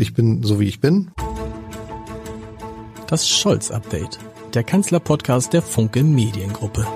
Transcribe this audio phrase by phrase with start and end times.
[0.00, 1.10] Ich bin so wie ich bin.
[3.08, 4.20] Das Scholz-Update,
[4.54, 6.86] der Kanzler-Podcast der Funke Mediengruppe.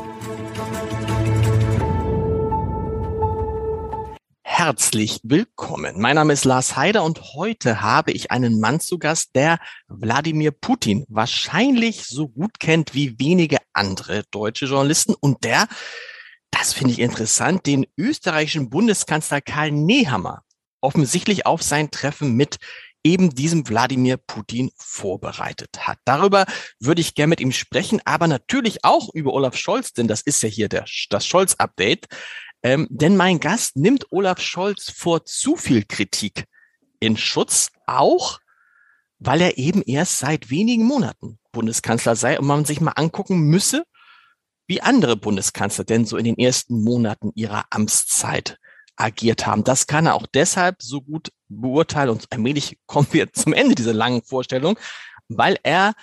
[4.44, 6.00] Herzlich willkommen.
[6.00, 9.59] Mein Name ist Lars Heider und heute habe ich einen Mann zu Gast, der
[9.89, 15.66] Wladimir Putin wahrscheinlich so gut kennt wie wenige andere deutsche Journalisten und der,
[16.53, 20.45] das finde ich interessant, den österreichischen Bundeskanzler Karl Nehammer
[20.80, 22.59] offensichtlich auf sein Treffen mit
[23.05, 25.99] eben diesem Wladimir Putin vorbereitet hat.
[26.04, 26.46] Darüber
[26.79, 30.43] würde ich gerne mit ihm sprechen, aber natürlich auch über Olaf Scholz, denn das ist
[30.43, 32.06] ja hier der, das Scholz-Update.
[32.62, 36.44] Ähm, denn mein Gast nimmt Olaf Scholz vor zu viel Kritik
[37.00, 38.38] in Schutz, auch
[39.19, 43.84] weil er eben erst seit wenigen Monaten Bundeskanzler sei und man sich mal angucken müsse,
[44.66, 48.58] wie andere Bundeskanzler denn so in den ersten Monaten ihrer Amtszeit
[48.96, 49.64] agiert haben.
[49.64, 53.95] Das kann er auch deshalb so gut beurteilen und allmählich kommen wir zum Ende dieser
[53.95, 54.78] langen Vorstellung,
[55.28, 55.95] weil er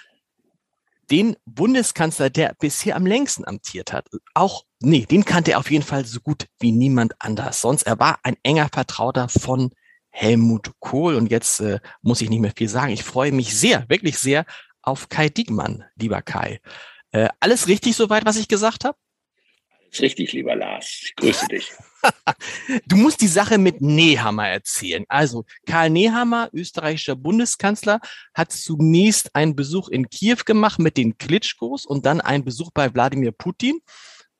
[1.11, 5.83] den Bundeskanzler, der bisher am längsten amtiert hat, auch, nee, den kannte er auf jeden
[5.83, 7.61] Fall so gut wie niemand anders.
[7.61, 9.71] Sonst, er war ein enger Vertrauter von
[10.11, 11.15] Helmut Kohl.
[11.15, 12.91] Und jetzt äh, muss ich nicht mehr viel sagen.
[12.91, 14.45] Ich freue mich sehr, wirklich sehr
[14.81, 16.59] auf Kai Diekmann, lieber Kai.
[17.11, 18.97] Äh, alles richtig soweit, was ich gesagt habe?
[19.91, 20.99] Ist richtig, lieber Lars.
[21.03, 21.71] Ich grüße dich.
[22.87, 25.05] du musst die Sache mit Nehammer erzählen.
[25.07, 27.99] Also, Karl Nehammer, österreichischer Bundeskanzler,
[28.33, 32.93] hat zunächst einen Besuch in Kiew gemacht mit den Klitschkos und dann einen Besuch bei
[32.93, 33.79] Wladimir Putin.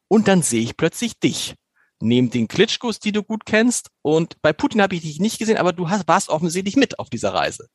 [0.08, 1.56] Und dann sehe ich plötzlich dich.
[2.02, 3.90] Neben den Klitschkos, die du gut kennst.
[4.02, 7.10] Und bei Putin habe ich dich nicht gesehen, aber du hast, warst offensichtlich mit auf
[7.10, 7.68] dieser Reise.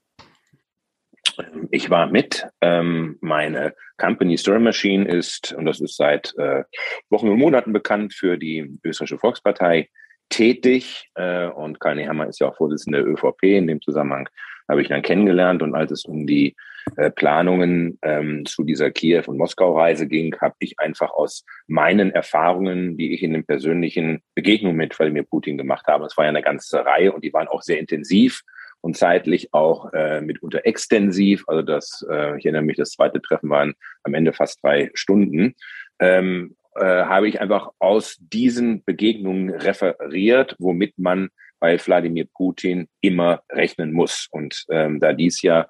[1.71, 2.47] Ich war mit.
[2.61, 6.65] Ähm, meine Company Story Machine ist, und das ist seit äh,
[7.11, 9.89] Wochen und Monaten bekannt, für die österreichische Volkspartei
[10.29, 11.09] tätig.
[11.15, 13.43] Äh, und Karl Nehammer ist ja auch Vorsitzender der ÖVP.
[13.45, 14.29] In dem Zusammenhang
[14.69, 15.63] habe ich dann kennengelernt.
[15.63, 16.57] Und als es um die
[16.97, 22.97] äh, Planungen ähm, zu dieser Kiew- und Moskau-Reise ging, habe ich einfach aus meinen Erfahrungen,
[22.97, 26.43] die ich in den persönlichen Begegnungen mit Wladimir Putin gemacht habe, es war ja eine
[26.43, 28.43] ganze Reihe und die waren auch sehr intensiv,
[28.85, 31.45] und zeitlich auch äh, mitunter extensiv.
[31.47, 33.73] Also das, äh, ich erinnere mich, das zweite Treffen waren
[34.03, 35.55] am Ende fast drei Stunden.
[36.01, 41.31] Ähm, äh, habe ich einfach aus diesen Begegnungen referiert, womit man
[41.61, 44.29] bei Wladimir Putin immer rechnen muss.
[44.31, 45.67] Und ähm, da dies ja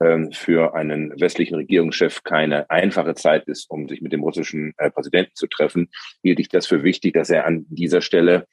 [0.00, 4.90] ähm, für einen westlichen Regierungschef keine einfache Zeit ist, um sich mit dem russischen äh,
[4.90, 5.90] Präsidenten zu treffen,
[6.24, 8.48] hielt ich das für wichtig, dass er an dieser Stelle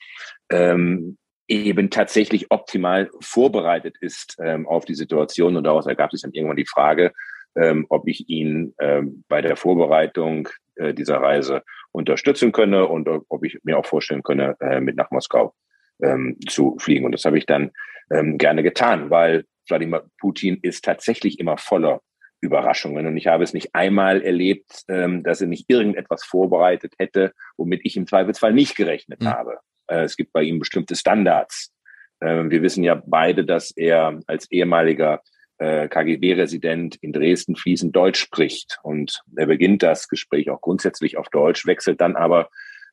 [0.51, 1.17] ähm,
[1.47, 5.56] eben tatsächlich optimal vorbereitet ist ähm, auf die Situation.
[5.57, 7.11] Und daraus ergab sich dann irgendwann die Frage,
[7.56, 13.45] ähm, ob ich ihn ähm, bei der Vorbereitung äh, dieser Reise unterstützen könne und ob
[13.45, 15.53] ich mir auch vorstellen könne, äh, mit nach Moskau
[16.01, 17.05] ähm, zu fliegen.
[17.05, 17.72] Und das habe ich dann
[18.11, 22.01] ähm, gerne getan, weil Wladimir Putin ist tatsächlich immer voller
[22.41, 23.07] Überraschungen.
[23.07, 27.81] Und ich habe es nicht einmal erlebt, ähm, dass er nicht irgendetwas vorbereitet hätte, womit
[27.84, 29.29] ich im Zweifelsfall nicht gerechnet mhm.
[29.29, 29.59] habe.
[29.88, 31.73] Äh, es gibt bei ihm bestimmte Standards.
[32.22, 35.22] Ähm, wir wissen ja beide, dass er als ehemaliger
[35.57, 38.79] äh, KGB-Resident in Dresden fließend Deutsch spricht.
[38.84, 42.50] Und er beginnt das Gespräch auch grundsätzlich auf Deutsch, wechselt dann aber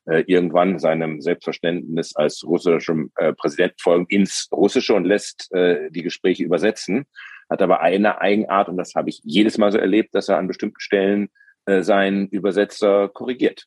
[0.07, 7.07] äh, irgendwann seinem Selbstverständnis als russischem Präsident folgen ins Russische und lässt die Gespräche übersetzen.
[7.49, 10.49] Hat aber eine Eigenart, und das habe ich jedes Mal so erlebt, dass er an
[10.49, 11.29] bestimmten Stellen
[11.67, 13.67] seinen Übersetzer korrigiert.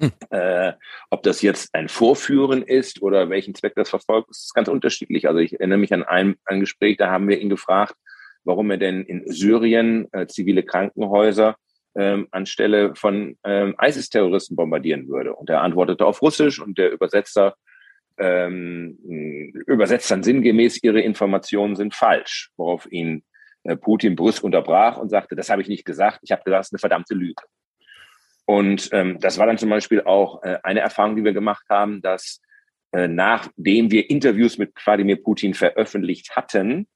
[0.00, 0.12] Hm.
[0.30, 0.72] Äh,
[1.10, 5.28] ob das jetzt ein Vorführen ist oder welchen Zweck das verfolgt, ist ganz unterschiedlich.
[5.28, 7.94] Also ich erinnere mich an ein, ein Gespräch, da haben wir ihn gefragt,
[8.44, 11.56] warum er denn in Syrien äh, zivile Krankenhäuser
[11.96, 15.34] ähm, anstelle von ähm, ISIS-Terroristen bombardieren würde.
[15.34, 17.54] Und er antwortete auf Russisch und der Übersetzer
[18.18, 18.98] ähm,
[19.66, 23.24] übersetzt dann sinngemäß, ihre Informationen sind falsch, worauf ihn
[23.64, 26.66] äh, Putin brüsk unterbrach und sagte, das habe ich nicht gesagt, ich habe gesagt, das
[26.68, 27.42] ist eine verdammte Lüge.
[28.46, 32.02] Und ähm, das war dann zum Beispiel auch äh, eine Erfahrung, die wir gemacht haben,
[32.02, 32.40] dass
[32.92, 36.86] äh, nachdem wir Interviews mit Wladimir Putin veröffentlicht hatten,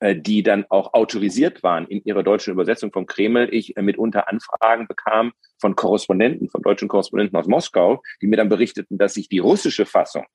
[0.00, 4.28] äh, die dann auch autorisiert waren in ihrer deutschen Übersetzung vom Kreml, ich äh, mitunter
[4.28, 9.28] Anfragen bekam von Korrespondenten, von deutschen Korrespondenten aus Moskau, die mir dann berichteten, dass ich
[9.28, 10.26] die russische Fassung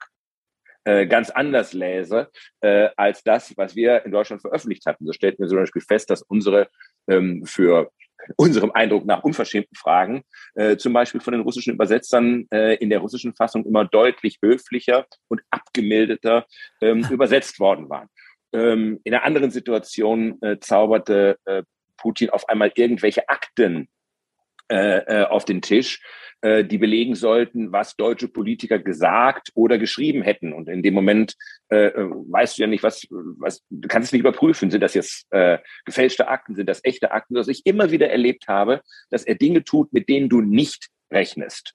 [0.86, 2.30] äh, ganz anders läse
[2.62, 5.06] äh, als das, was wir in Deutschland veröffentlicht hatten.
[5.06, 6.69] So stellten wir zum Beispiel fest, dass unsere
[7.07, 7.92] ähm, für
[8.36, 10.24] unserem Eindruck nach unverschämten Fragen,
[10.56, 15.06] äh, zum Beispiel von den russischen Übersetzern äh, in der russischen Fassung immer deutlich höflicher
[15.27, 16.45] und abgemildeter
[16.81, 18.07] ähm, übersetzt worden waren.
[18.54, 21.63] Ähm, in einer anderen Situation äh, zauberte äh,
[21.98, 23.89] Putin auf einmal irgendwelche Akten
[24.69, 26.01] äh, auf den Tisch,
[26.42, 30.54] äh, die belegen sollten, was deutsche Politiker gesagt oder geschrieben hätten.
[30.54, 31.36] Und in dem Moment
[31.69, 34.71] äh, äh, weißt du ja nicht, was, was, du kannst es nicht überprüfen.
[34.71, 37.36] Sind das jetzt äh, gefälschte Akten, sind das echte Akten?
[37.36, 41.74] Was ich immer wieder erlebt habe, dass er Dinge tut, mit denen du nicht rechnest.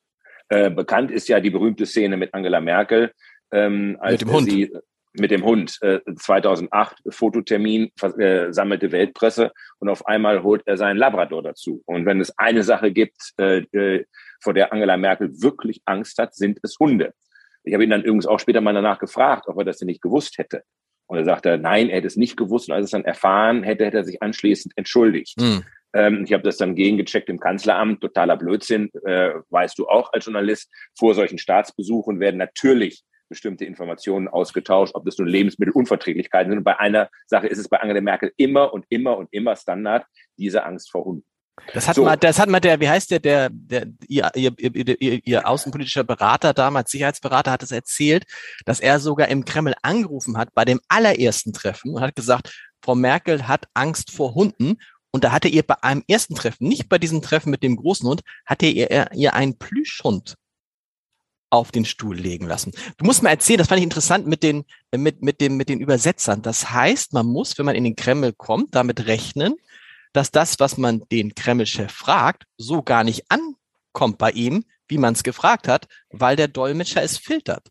[0.48, 3.12] Äh, bekannt ist ja die berühmte Szene mit Angela Merkel,
[3.52, 4.50] ähm, als mit dem Hund.
[4.50, 4.72] sie
[5.14, 10.96] mit dem Hund äh, 2008 Fototermin äh, sammelte Weltpresse und auf einmal holt er seinen
[10.96, 11.82] Labrador dazu.
[11.86, 14.04] Und wenn es eine Sache gibt, äh, äh
[14.42, 17.14] vor der Angela Merkel wirklich Angst hat, sind es Hunde.
[17.62, 20.02] Ich habe ihn dann übrigens auch später mal danach gefragt, ob er das denn nicht
[20.02, 20.64] gewusst hätte.
[21.06, 22.68] Und er sagte, nein, er hätte es nicht gewusst.
[22.68, 25.40] Und als er es dann erfahren hätte, hätte er sich anschließend entschuldigt.
[25.40, 25.64] Mhm.
[25.94, 28.02] Ähm, ich habe das dann gegengecheckt im Kanzleramt.
[28.02, 30.70] Totaler Blödsinn, äh, weißt du auch als Journalist.
[30.98, 33.02] Vor solchen Staatsbesuchen werden natürlich
[33.34, 36.58] bestimmte Informationen ausgetauscht, ob das nun Lebensmittelunverträglichkeiten sind.
[36.58, 40.06] Und bei einer Sache ist es bei Angela Merkel immer und immer und immer Standard,
[40.38, 41.24] diese Angst vor Hunden.
[41.72, 42.04] Das hat so.
[42.04, 46.04] mal, das hat mal der, wie heißt der, der, der ihr, ihr, ihr, ihr außenpolitischer
[46.04, 48.24] Berater damals, Sicherheitsberater, hat es erzählt,
[48.64, 52.94] dass er sogar im Kreml angerufen hat bei dem allerersten Treffen und hat gesagt, Frau
[52.94, 54.76] Merkel hat Angst vor Hunden.
[55.12, 58.08] Und da hatte ihr bei einem ersten Treffen, nicht bei diesem Treffen mit dem großen
[58.08, 60.34] Hund, hatte ihr, ihr einen Plüschhund
[61.54, 62.72] auf den Stuhl legen lassen.
[62.96, 64.64] Du musst mal erzählen, das fand ich interessant mit den,
[64.94, 66.42] mit, mit dem, mit den Übersetzern.
[66.42, 69.54] Das heißt, man muss, wenn man in den Kreml kommt, damit rechnen,
[70.12, 75.14] dass das, was man den Kreml-Chef fragt, so gar nicht ankommt bei ihm, wie man
[75.14, 77.68] es gefragt hat, weil der Dolmetscher es filtert.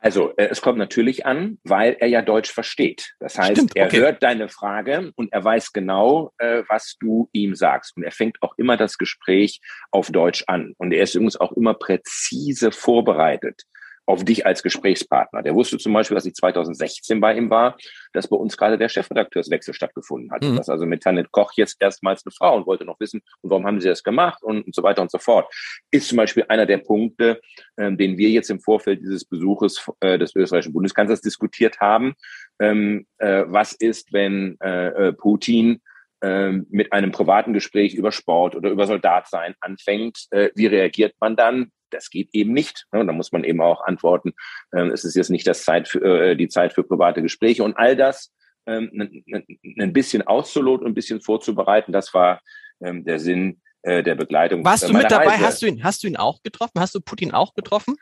[0.00, 3.14] Also äh, es kommt natürlich an, weil er ja Deutsch versteht.
[3.18, 3.80] Das heißt, Stimmt, okay.
[3.80, 7.96] er hört deine Frage und er weiß genau, äh, was du ihm sagst.
[7.96, 9.60] Und er fängt auch immer das Gespräch
[9.90, 10.74] auf Deutsch an.
[10.78, 13.64] Und er ist übrigens auch immer präzise vorbereitet
[14.08, 15.42] auf dich als Gesprächspartner.
[15.42, 17.76] Der wusste zum Beispiel, dass ich 2016 bei ihm war,
[18.14, 20.42] dass bei uns gerade der Chefredakteurswechsel stattgefunden hat.
[20.42, 20.56] Mhm.
[20.56, 23.66] Dass also mit Tanit Koch jetzt erstmals eine Frau und wollte noch wissen, und warum
[23.66, 25.52] haben sie das gemacht und, und so weiter und so fort.
[25.90, 27.38] Ist zum Beispiel einer der Punkte,
[27.76, 32.14] ähm, den wir jetzt im Vorfeld dieses Besuches äh, des österreichischen Bundeskanzlers diskutiert haben.
[32.58, 35.82] Ähm, äh, was ist, wenn äh, äh Putin
[36.22, 41.36] ähm, mit einem privaten Gespräch über Sport oder über Soldatsein anfängt, äh, wie reagiert man
[41.36, 41.72] dann?
[41.90, 42.86] Das geht eben nicht.
[42.92, 43.04] Ne?
[43.04, 44.32] Da muss man eben auch antworten,
[44.74, 47.76] ähm, es ist jetzt nicht das Zeit für, äh, die Zeit für private Gespräche und
[47.76, 48.32] all das
[48.66, 48.90] ähm,
[49.78, 52.40] ein bisschen auszuloten und ein bisschen vorzubereiten, das war
[52.80, 54.64] ähm, der Sinn äh, der Begleitung.
[54.64, 55.28] Warst du mit dabei?
[55.28, 55.46] Reise.
[55.46, 56.80] Hast du ihn, hast du ihn auch getroffen?
[56.80, 57.96] Hast du Putin auch getroffen?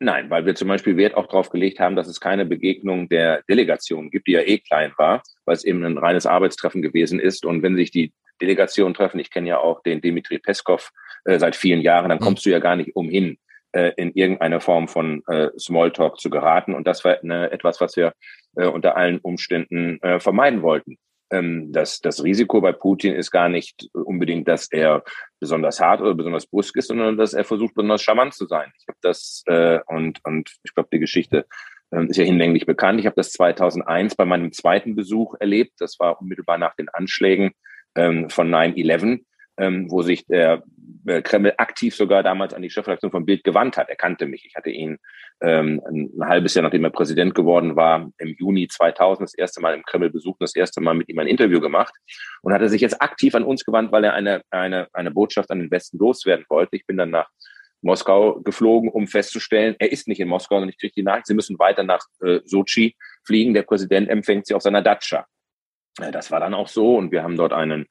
[0.00, 3.42] Nein, weil wir zum Beispiel Wert auch darauf gelegt haben, dass es keine Begegnung der
[3.48, 7.44] Delegation gibt, die ja eh klein war, weil es eben ein reines Arbeitstreffen gewesen ist.
[7.44, 10.90] Und wenn sich die Delegationen treffen, ich kenne ja auch den Dimitri Peskov
[11.24, 12.22] äh, seit vielen Jahren, dann mhm.
[12.24, 13.38] kommst du ja gar nicht umhin,
[13.72, 16.74] äh, in irgendeine Form von äh, Smalltalk zu geraten.
[16.74, 18.12] Und das war eine, etwas, was wir
[18.56, 20.98] äh, unter allen Umständen äh, vermeiden wollten
[21.30, 25.04] ähm, das, das Risiko bei Putin ist gar nicht unbedingt, dass er
[25.40, 28.72] besonders hart oder besonders brüsk ist, sondern dass er versucht, besonders charmant zu sein.
[28.78, 31.46] Ich habe das äh, und und ich glaube, die Geschichte
[31.90, 33.00] äh, ist ja hinlänglich bekannt.
[33.00, 35.74] Ich habe das 2001 bei meinem zweiten Besuch erlebt.
[35.78, 37.52] Das war unmittelbar nach den Anschlägen
[37.98, 39.20] ähm, von 9/11
[39.58, 40.62] ähm, wo sich der
[41.06, 43.88] äh, Kreml aktiv sogar damals an die Chefredaktion von Bild gewandt hat.
[43.88, 44.44] Er kannte mich.
[44.46, 44.98] Ich hatte ihn
[45.40, 49.74] ähm, ein, halbes Jahr, nachdem er Präsident geworden war, im Juni 2000 das erste Mal
[49.74, 51.94] im Kreml besucht und das erste Mal mit ihm ein Interview gemacht
[52.42, 55.58] und hatte sich jetzt aktiv an uns gewandt, weil er eine, eine, eine Botschaft an
[55.58, 56.76] den Westen loswerden wollte.
[56.76, 57.28] Ich bin dann nach
[57.80, 61.34] Moskau geflogen, um festzustellen, er ist nicht in Moskau und ich kriege die Nachricht, sie
[61.34, 63.54] müssen weiter nach äh, Sochi fliegen.
[63.54, 65.26] Der Präsident empfängt sie auf seiner Datscha.
[66.00, 67.86] Äh, das war dann auch so und wir haben dort einen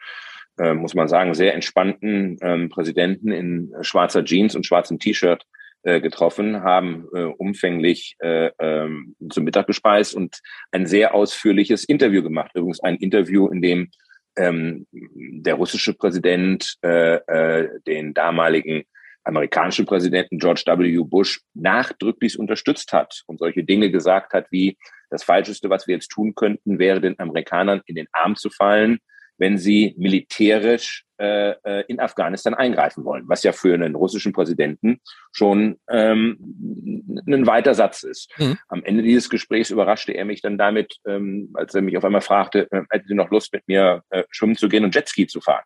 [0.60, 5.46] äh, muss man sagen, sehr entspannten ähm, Präsidenten in schwarzer Jeans und schwarzem T-Shirt
[5.84, 10.39] äh, getroffen, haben äh, umfänglich äh, ähm, zum Mittag gespeist und
[10.72, 12.51] ein sehr ausführliches Interview gemacht.
[12.55, 13.91] Übrigens ein Interview, in dem
[14.36, 18.84] ähm, der russische Präsident äh, äh, den damaligen
[19.24, 21.03] amerikanischen Präsidenten George W.
[21.03, 24.77] Bush nachdrücklich unterstützt hat und solche Dinge gesagt hat wie,
[25.10, 29.00] das Falscheste, was wir jetzt tun könnten, wäre den Amerikanern in den Arm zu fallen,
[29.38, 35.00] wenn sie militärisch äh, äh, in Afghanistan eingreifen wollen, was ja für einen russischen Präsidenten
[35.32, 36.38] schon ähm,
[37.28, 38.32] ein weiter Satz ist.
[38.38, 38.58] Mhm.
[38.68, 42.22] Am Ende dieses Gesprächs überraschte er mich dann damit, ähm, als er mich auf einmal
[42.22, 45.42] fragte, äh, hätten Sie noch Lust, mit mir äh, schwimmen zu gehen und Jetski zu
[45.42, 45.66] fahren?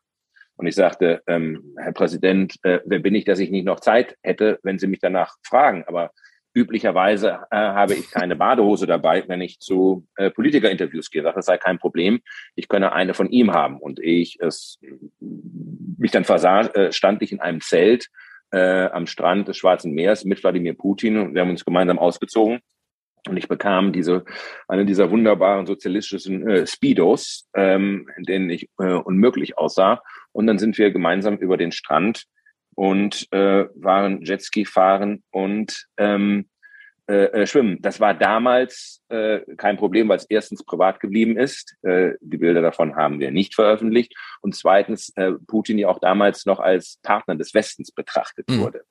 [0.56, 4.16] Und ich sagte, ähm, Herr Präsident, äh, wer bin ich, dass ich nicht noch Zeit
[4.22, 5.84] hätte, wenn Sie mich danach fragen?
[5.88, 6.12] Aber
[6.54, 11.24] Üblicherweise äh, habe ich keine Badehose dabei, wenn ich zu äh, Politikerinterviews gehe.
[11.24, 12.22] Das sei kein Problem.
[12.56, 13.78] Ich könne eine von ihm haben.
[13.78, 14.80] Und ich es
[15.20, 18.10] mich dann versah, äh, stand ich in einem Zelt
[18.52, 22.60] äh, am Strand des Schwarzen Meeres mit Wladimir Putin wir haben uns gemeinsam ausgezogen.
[23.28, 24.26] Und ich bekam diese
[24.68, 30.02] eine dieser wunderbaren sozialistischen äh, Speedos, ähm, in denen ich äh, unmöglich aussah.
[30.32, 32.26] Und dann sind wir gemeinsam über den Strand
[32.76, 36.50] und äh, waren Jetski fahren und ähm,
[37.12, 37.82] äh, äh, schwimmen.
[37.82, 41.76] Das war damals äh, kein Problem, weil es erstens privat geblieben ist.
[41.82, 44.14] Äh, die Bilder davon haben wir nicht veröffentlicht.
[44.40, 48.62] Und zweitens äh, Putin ja auch damals noch als Partner des Westens betrachtet mhm.
[48.62, 48.84] wurde.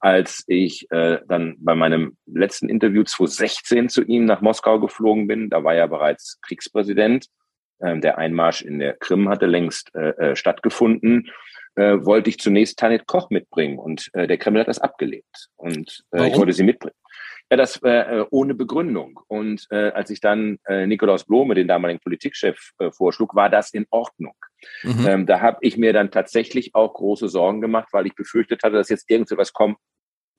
[0.00, 5.48] Als ich äh, dann bei meinem letzten Interview 2016 zu ihm nach Moskau geflogen bin,
[5.48, 7.28] da war er bereits Kriegspräsident.
[7.80, 11.30] Ähm, der Einmarsch in der Krim hatte längst äh, äh stattgefunden
[11.76, 16.04] äh, wollte ich zunächst Tanit Koch mitbringen und äh, der Kreml hat das abgelehnt und
[16.12, 16.96] äh, ich wollte sie mitbringen.
[17.50, 19.20] Ja, das äh, ohne Begründung.
[19.28, 23.74] Und äh, als ich dann äh, Nikolaus Blome, den damaligen Politikchef, äh, vorschlug, war das
[23.74, 24.34] in Ordnung.
[24.82, 25.06] Mhm.
[25.06, 28.76] Ähm, da habe ich mir dann tatsächlich auch große Sorgen gemacht, weil ich befürchtet hatte,
[28.76, 29.76] dass jetzt irgend so was kommen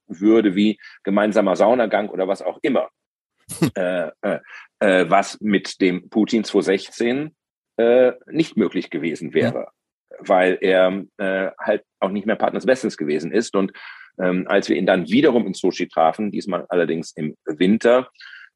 [0.08, 2.89] würde wie gemeinsamer Saunagang oder was auch immer.
[3.75, 4.39] äh, äh,
[4.80, 7.36] äh, was mit dem Putin 2016
[7.77, 9.65] äh, nicht möglich gewesen wäre, mhm.
[10.19, 13.55] Weil er äh, halt auch nicht mehr Partner des Westens gewesen ist.
[13.55, 13.72] Und
[14.22, 18.10] ähm, als wir ihn dann wiederum in Sochi trafen, diesmal allerdings im Winter,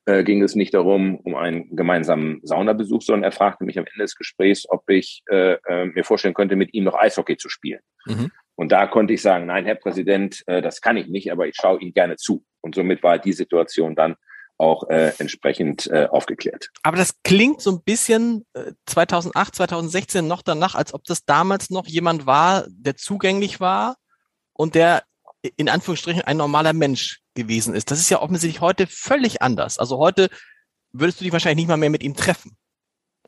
[0.06, 4.04] äh, ging es nicht darum, um einen gemeinsamen Saunabesuch, sondern er fragte mich am Ende
[4.04, 7.82] des Gesprächs, ob ich äh, äh, mir vorstellen könnte, mit ihm noch Eishockey zu spielen.
[8.06, 8.32] Mhm.
[8.56, 11.56] Und da konnte ich sagen, nein, Herr Präsident, äh, das kann ich nicht, aber ich
[11.56, 12.44] schaue Ihnen gerne zu.
[12.62, 14.16] Und somit war die Situation dann
[14.60, 16.70] auch äh, entsprechend äh, aufgeklärt.
[16.84, 21.70] Aber das klingt so ein bisschen äh, 2008, 2016 noch danach, als ob das damals
[21.70, 23.96] noch jemand war, der zugänglich war
[24.54, 25.04] und der
[25.56, 27.92] in Anführungsstrichen ein normaler Mensch gewesen ist.
[27.92, 29.80] Das ist ja offensichtlich heute völlig anders.
[29.80, 30.30] Also heute
[30.92, 32.58] würdest du dich wahrscheinlich nicht mal mehr mit ihm treffen.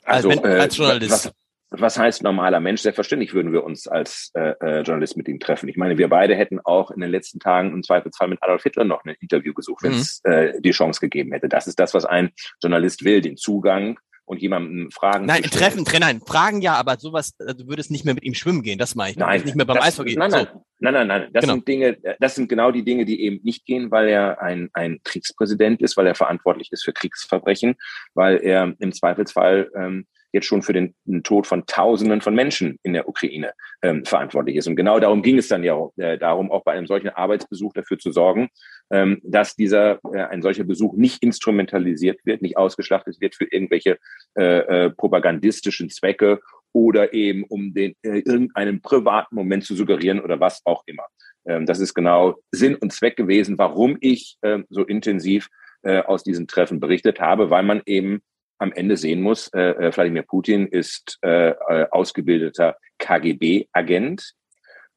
[0.03, 1.11] Also, als, wenn, äh, als Journalist.
[1.11, 1.31] Was,
[1.71, 2.81] was heißt normaler Mensch?
[2.81, 5.69] Selbstverständlich würden wir uns als äh, äh, Journalist mit ihm treffen.
[5.69, 8.83] Ich meine, wir beide hätten auch in den letzten Tagen im Zweifelsfall mit Adolf Hitler
[8.83, 10.31] noch ein Interview gesucht, wenn es mhm.
[10.31, 11.47] äh, die Chance gegeben hätte.
[11.47, 16.21] Das ist das, was ein Journalist will, den Zugang und jemandem Fragen Nein, treffen, nein,
[16.25, 19.11] Fragen ja, aber sowas, äh, du würdest nicht mehr mit ihm schwimmen gehen, das meine
[19.11, 19.17] ich.
[19.17, 20.15] Nein, nicht mehr beim das, Eishockey.
[20.17, 20.65] Nein, nein, so.
[20.79, 21.53] nein, nein, nein, das genau.
[21.53, 24.99] sind Dinge, das sind genau die Dinge, die eben nicht gehen, weil er ein, ein
[25.03, 27.75] Kriegspräsident ist, weil er verantwortlich ist für Kriegsverbrechen,
[28.13, 32.93] weil er im Zweifelsfall ähm, jetzt schon für den, Tod von Tausenden von Menschen in
[32.93, 34.67] der Ukraine ähm, verantwortlich ist.
[34.67, 37.97] Und genau darum ging es dann ja äh, darum, auch bei einem solchen Arbeitsbesuch dafür
[37.97, 38.49] zu sorgen,
[38.91, 43.97] ähm, dass dieser äh, ein solcher Besuch nicht instrumentalisiert wird, nicht ausgeschlachtet wird für irgendwelche
[44.37, 46.39] äh, äh, propagandistischen Zwecke
[46.73, 51.05] oder eben um den äh, irgendeinen privaten Moment zu suggerieren oder was auch immer.
[51.45, 55.49] Ähm, das ist genau Sinn und Zweck gewesen, warum ich äh, so intensiv
[55.83, 58.21] äh, aus diesen Treffen berichtet habe, weil man eben
[58.61, 64.33] am Ende sehen muss, äh, äh, Wladimir Putin ist äh, äh ausgebildeter KGB-Agent,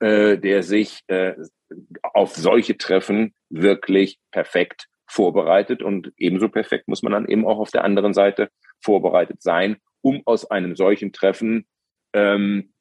[0.01, 1.35] äh, der sich äh,
[2.03, 7.71] auf solche Treffen wirklich perfekt vorbereitet und ebenso perfekt muss man dann eben auch auf
[7.71, 8.51] der anderen Seite
[8.83, 11.67] vorbereitet sein, um aus einem solchen Treffen
[12.13, 12.75] ähm,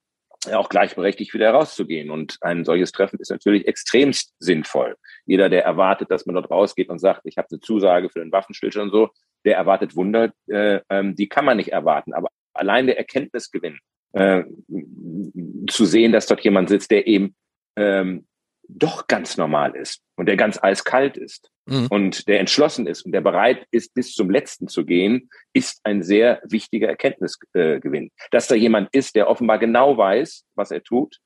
[0.51, 2.09] auch gleichberechtigt wieder herauszugehen.
[2.09, 4.97] Und ein solches Treffen ist natürlich extremst sinnvoll.
[5.25, 8.33] Jeder, der erwartet, dass man dort rausgeht und sagt, ich habe eine Zusage für den
[8.33, 9.09] Waffenstillstand und so,
[9.45, 12.13] der erwartet Wunder, äh, ähm, die kann man nicht erwarten.
[12.13, 13.79] Aber allein der Erkenntnisgewinn,
[14.13, 14.43] äh,
[15.69, 17.35] zu sehen, dass dort jemand sitzt, der eben
[17.75, 18.27] ähm,
[18.67, 21.87] doch ganz normal ist und der ganz eiskalt ist mhm.
[21.89, 26.01] und der entschlossen ist und der bereit ist, bis zum Letzten zu gehen, ist ein
[26.03, 28.11] sehr wichtiger Erkenntnisgewinn.
[28.31, 31.17] Dass da jemand ist, der offenbar genau weiß, was er tut,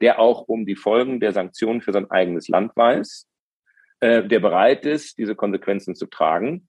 [0.00, 3.26] der auch um die Folgen der Sanktionen für sein eigenes Land weiß,
[4.00, 6.68] äh, der bereit ist, diese Konsequenzen zu tragen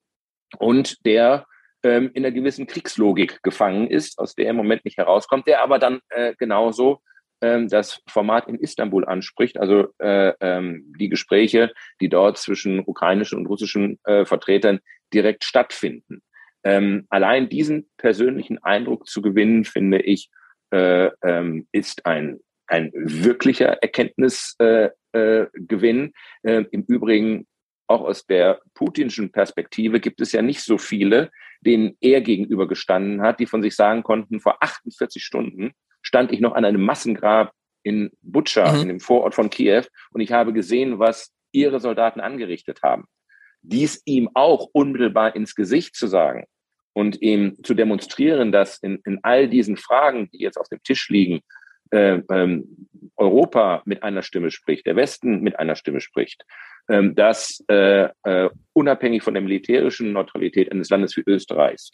[0.58, 1.46] und der
[1.84, 5.62] ähm, in einer gewissen Kriegslogik gefangen ist, aus der er im Moment nicht herauskommt, der
[5.62, 7.02] aber dann äh, genauso
[7.42, 13.38] ähm, das Format in Istanbul anspricht, also äh, ähm, die Gespräche, die dort zwischen ukrainischen
[13.38, 14.80] und russischen äh, Vertretern
[15.14, 16.22] direkt stattfinden.
[16.64, 20.30] Ähm, allein diesen persönlichen Eindruck zu gewinnen, finde ich,
[20.72, 24.92] äh, ähm, ist ein, ein wirklicher Erkenntnisgewinn.
[26.44, 27.48] Äh, äh, äh, Im Übrigen
[27.88, 33.22] auch aus der putinschen Perspektive gibt es ja nicht so viele, denen er gegenüber gestanden
[33.22, 37.52] hat, die von sich sagen konnten, vor 48 Stunden stand ich noch an einem Massengrab
[37.84, 38.82] in Butscha, mhm.
[38.82, 43.06] in dem Vorort von Kiew, und ich habe gesehen, was ihre Soldaten angerichtet haben.
[43.62, 46.46] Dies ihm auch unmittelbar ins Gesicht zu sagen
[46.94, 51.10] und ihm zu demonstrieren, dass in, in all diesen Fragen, die jetzt auf dem Tisch
[51.10, 51.42] liegen,
[51.92, 56.44] äh, ähm, Europa mit einer Stimme spricht, der Westen mit einer Stimme spricht,
[56.90, 61.92] ähm, dass äh, äh, unabhängig von der militärischen Neutralität eines Landes wie Österreichs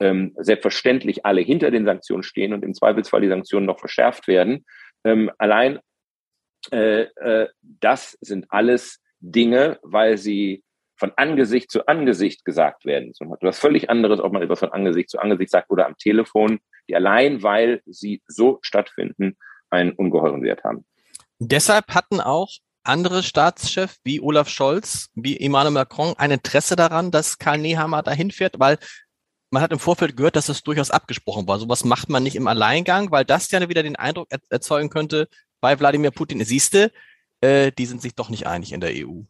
[0.00, 4.64] ähm, selbstverständlich alle hinter den Sanktionen stehen und im Zweifelsfall die Sanktionen noch verschärft werden.
[5.04, 5.78] Ähm, allein
[6.70, 7.06] äh,
[7.60, 10.62] das sind alles Dinge, weil sie
[10.96, 13.12] von Angesicht zu Angesicht gesagt werden.
[13.40, 16.60] Das ist völlig anderes, ob man etwas von Angesicht zu Angesicht sagt oder am Telefon,
[16.88, 19.36] die allein, weil sie so stattfinden,
[19.70, 20.84] einen ungeheuren Wert haben.
[21.38, 22.50] Deshalb hatten auch
[22.84, 28.30] andere Staatschefs wie Olaf Scholz, wie Emmanuel Macron ein Interesse daran, dass Karl Nehammer dahin
[28.30, 28.78] fährt, weil
[29.50, 31.58] man hat im Vorfeld gehört, dass es durchaus abgesprochen war.
[31.58, 35.28] Sowas macht man nicht im Alleingang, weil das ja wieder den Eindruck erzeugen könnte
[35.60, 36.44] bei Wladimir Putin.
[36.44, 36.92] Siehste,
[37.40, 39.22] äh, die sind sich doch nicht einig in der EU.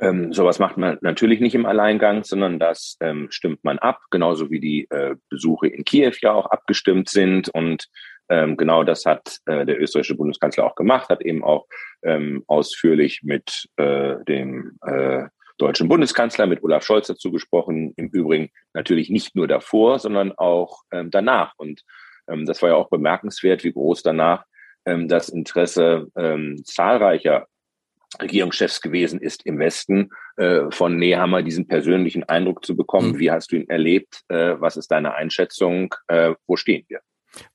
[0.00, 4.50] Ähm, sowas macht man natürlich nicht im Alleingang, sondern das ähm, stimmt man ab, genauso
[4.50, 7.48] wie die äh, Besuche in Kiew ja auch abgestimmt sind.
[7.48, 7.88] Und
[8.28, 11.66] ähm, genau das hat äh, der österreichische Bundeskanzler auch gemacht, hat eben auch
[12.02, 15.24] ähm, ausführlich mit äh, dem äh,
[15.58, 17.92] deutschen Bundeskanzler, mit Olaf Scholz dazu gesprochen.
[17.96, 21.52] Im Übrigen natürlich nicht nur davor, sondern auch ähm, danach.
[21.56, 21.82] Und
[22.28, 24.44] ähm, das war ja auch bemerkenswert, wie groß danach
[24.84, 27.46] ähm, das Interesse ähm, zahlreicher
[28.20, 33.12] Regierungschefs gewesen ist im Westen, äh, von Nehammer diesen persönlichen Eindruck zu bekommen.
[33.12, 33.18] Mhm.
[33.18, 34.22] Wie hast du ihn erlebt?
[34.28, 35.94] Äh, was ist deine Einschätzung?
[36.08, 37.00] Äh, wo stehen wir?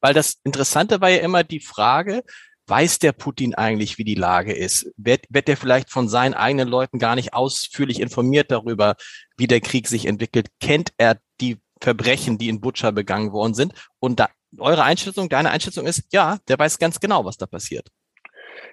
[0.01, 2.23] Weil das Interessante war ja immer die Frage,
[2.67, 4.91] weiß der Putin eigentlich, wie die Lage ist?
[4.95, 8.95] Wird, wird der vielleicht von seinen eigenen Leuten gar nicht ausführlich informiert darüber,
[9.37, 10.49] wie der Krieg sich entwickelt?
[10.59, 13.73] Kennt er die Verbrechen, die in Butscha begangen worden sind?
[13.99, 17.89] Und da, eure Einschätzung, deine Einschätzung ist, ja, der weiß ganz genau, was da passiert.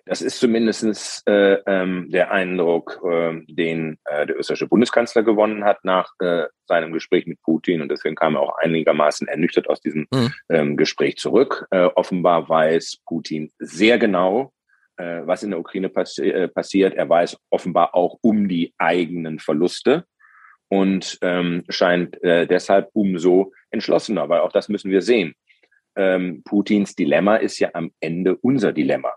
[0.08, 5.84] Das ist zumindestens äh, ähm, der Eindruck, äh, den äh, der österreichische Bundeskanzler gewonnen hat
[5.84, 7.82] nach äh, seinem Gespräch mit Putin.
[7.82, 10.32] Und deswegen kam er auch einigermaßen ernüchtert aus diesem mhm.
[10.48, 11.66] ähm, Gespräch zurück.
[11.72, 14.52] Äh, offenbar weiß Putin sehr genau,
[14.96, 16.94] äh, was in der Ukraine passi passiert.
[16.94, 20.04] Er weiß offenbar auch um die eigenen Verluste
[20.68, 25.34] und ähm, scheint deshalb umso entschlossener, weil auch das müssen wir sehen.
[25.96, 29.12] Ähm, Putins Dilemma ist ja am Ende unser Dilemma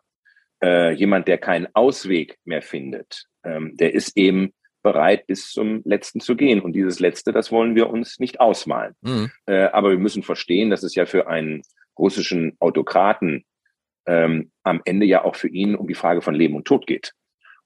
[0.64, 6.20] äh, jemand, der keinen Ausweg mehr findet, ähm, der ist eben bereit, bis zum Letzten
[6.20, 6.62] zu gehen.
[6.62, 8.96] Und dieses Letzte, das wollen wir uns nicht ausmalen.
[9.02, 9.32] Mhm.
[9.46, 11.62] Äh, aber wir müssen verstehen, dass es ja für einen
[11.98, 13.46] russischen Autokraten
[14.06, 17.14] ähm, am Ende ja auch für ihn um die Frage von Leben und Tod geht.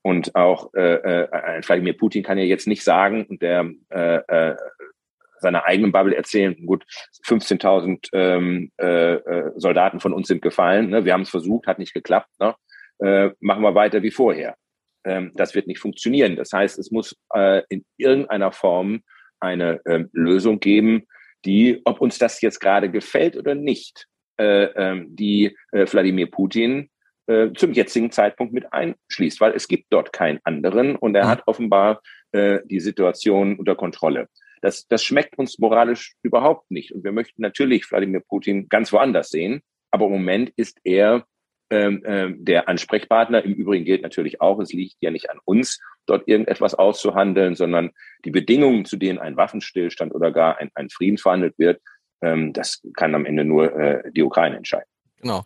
[0.02, 4.56] Und auch äh, äh, Vladimir Putin kann ja jetzt nicht sagen, und der äh, äh,
[5.40, 6.84] seiner eigenen Bubble erzählen, gut,
[7.26, 11.06] 15.000 ähm, äh, äh, Soldaten von uns sind gefallen, ne?
[11.06, 12.30] wir haben es versucht, hat nicht geklappt.
[12.40, 12.56] Ne?
[13.00, 14.56] Äh, machen wir weiter wie vorher.
[15.06, 16.36] Ähm, das wird nicht funktionieren.
[16.36, 19.02] Das heißt, es muss äh, in irgendeiner Form
[19.39, 21.08] eine ähm, Lösung geben,
[21.46, 26.89] die, ob uns das jetzt gerade gefällt oder nicht, äh, ähm, die äh, Wladimir Putin
[27.28, 31.30] äh, zum jetzigen Zeitpunkt mit einschließt, weil es gibt dort keinen anderen und er mhm.
[31.30, 34.30] hat offenbar äh, die Situation unter Kontrolle.
[34.62, 36.94] Das, das schmeckt uns moralisch überhaupt nicht.
[36.94, 39.62] Und wir möchten natürlich Wladimir Putin ganz woanders sehen.
[39.91, 41.26] Aber im Moment ist er
[41.74, 43.44] der Ansprechpartner.
[43.44, 47.92] Im Übrigen gilt natürlich auch, es liegt ja nicht an uns, dort irgendetwas auszuhandeln, sondern
[48.26, 51.82] die Bedingungen, zu denen ein Waffenstillstand oder gar ein, ein Frieden verhandelt wird,
[52.22, 54.88] ähm, das kann am Ende nur äh, die Ukraine entscheiden.
[55.22, 55.44] Genau.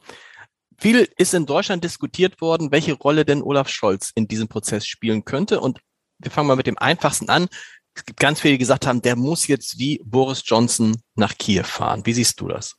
[0.80, 5.26] Viel ist in Deutschland diskutiert worden, welche Rolle denn Olaf Scholz in diesem Prozess spielen
[5.26, 5.60] könnte.
[5.60, 5.80] Und
[6.20, 7.48] wir fangen mal mit dem einfachsten an.
[7.96, 11.64] Es gibt ganz viele, die gesagt haben, der muss jetzt wie Boris Johnson nach Kiew
[11.64, 12.06] fahren.
[12.06, 12.76] Wie siehst du das?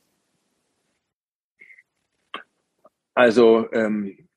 [3.15, 4.27] Also ähm,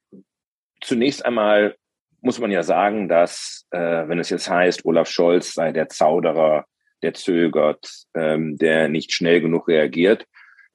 [0.80, 1.76] zunächst einmal
[2.20, 6.64] muss man ja sagen, dass äh, wenn es jetzt heißt, Olaf Scholz sei der Zauderer,
[7.02, 10.26] der zögert, ähm, der nicht schnell genug reagiert,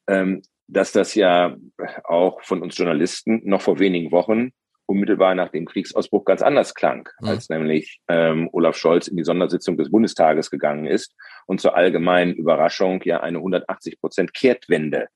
[0.08, 1.56] ähm, dass das ja
[2.04, 4.52] auch von uns Journalisten noch vor wenigen Wochen
[4.88, 7.28] unmittelbar nach dem Kriegsausbruch ganz anders klang, mhm.
[7.28, 11.14] als nämlich ähm, Olaf Scholz in die Sondersitzung des Bundestages gegangen ist
[11.46, 15.08] und zur allgemeinen Überraschung ja eine 180 Prozent Kehrtwende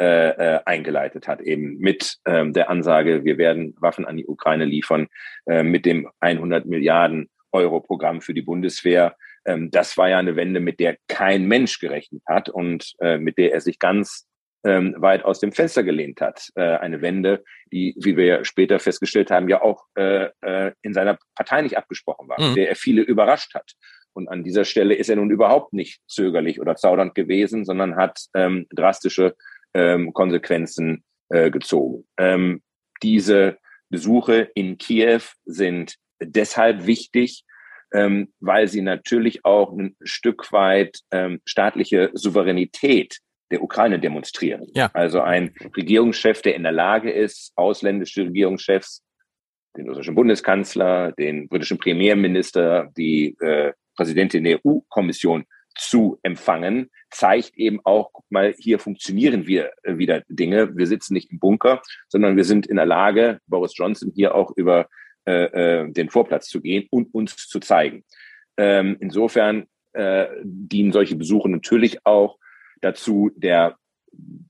[0.00, 4.64] äh, äh, eingeleitet hat, eben mit ähm, der Ansage, wir werden Waffen an die Ukraine
[4.64, 5.08] liefern,
[5.44, 9.14] äh, mit dem 100 Milliarden Euro Programm für die Bundeswehr.
[9.44, 13.36] Ähm, das war ja eine Wende, mit der kein Mensch gerechnet hat und äh, mit
[13.36, 14.26] der er sich ganz
[14.64, 16.48] ähm, weit aus dem Fenster gelehnt hat.
[16.54, 21.18] Äh, eine Wende, die, wie wir später festgestellt haben, ja auch äh, äh, in seiner
[21.34, 22.54] Partei nicht abgesprochen war, mhm.
[22.54, 23.72] der er viele überrascht hat.
[24.12, 28.18] Und an dieser Stelle ist er nun überhaupt nicht zögerlich oder zaudernd gewesen, sondern hat
[28.34, 29.36] ähm, drastische
[29.74, 32.06] ähm, Konsequenzen äh, gezogen.
[32.16, 32.62] Ähm,
[33.02, 37.44] diese Besuche in Kiew sind deshalb wichtig,
[37.92, 43.18] ähm, weil sie natürlich auch ein Stück weit ähm, staatliche Souveränität
[43.50, 44.66] der Ukraine demonstrieren.
[44.74, 44.90] Ja.
[44.92, 49.02] Also ein Regierungschef, der in der Lage ist, ausländische Regierungschefs,
[49.76, 55.44] den russischen Bundeskanzler, den britischen Premierminister, die äh, Präsidentin der EU-Kommission
[55.76, 60.76] zu empfangen, zeigt eben auch, guck mal, hier funktionieren wir äh, wieder Dinge.
[60.76, 64.52] Wir sitzen nicht im Bunker, sondern wir sind in der Lage, Boris Johnson hier auch
[64.56, 64.88] über
[65.26, 68.04] äh, äh, den Vorplatz zu gehen und uns zu zeigen.
[68.56, 72.38] Ähm, insofern äh, dienen solche Besuche natürlich auch
[72.80, 73.76] dazu, der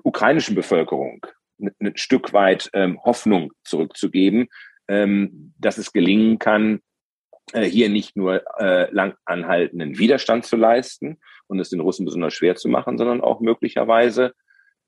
[0.02, 1.26] ukrainischen Bevölkerung
[1.58, 4.48] ein Stück weit ähm, Hoffnung zurückzugeben,
[4.88, 6.80] ähm, dass es gelingen kann,
[7.54, 12.54] hier nicht nur äh, lang anhaltenden Widerstand zu leisten und es den Russen besonders schwer
[12.54, 14.32] zu machen, sondern auch möglicherweise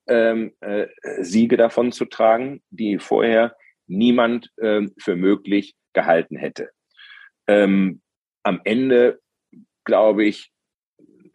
[0.07, 0.87] ähm, äh,
[1.19, 3.55] Siege davon zu tragen, die vorher
[3.87, 6.69] niemand äh, für möglich gehalten hätte.
[7.47, 8.01] Ähm,
[8.43, 9.19] am Ende,
[9.83, 10.51] glaube ich,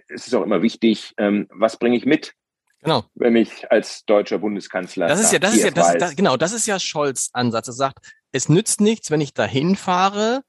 [0.09, 2.33] ist es auch immer wichtig, ähm, was bringe ich mit?
[2.81, 3.05] Genau.
[3.15, 5.09] Wenn ich als deutscher Bundeskanzler.
[5.09, 7.69] Das ist ja, das ist ja, das, das, genau, das ist ja Scholz Ansatz.
[7.69, 10.43] Er sagt, es nützt nichts, wenn ich dahin fahre,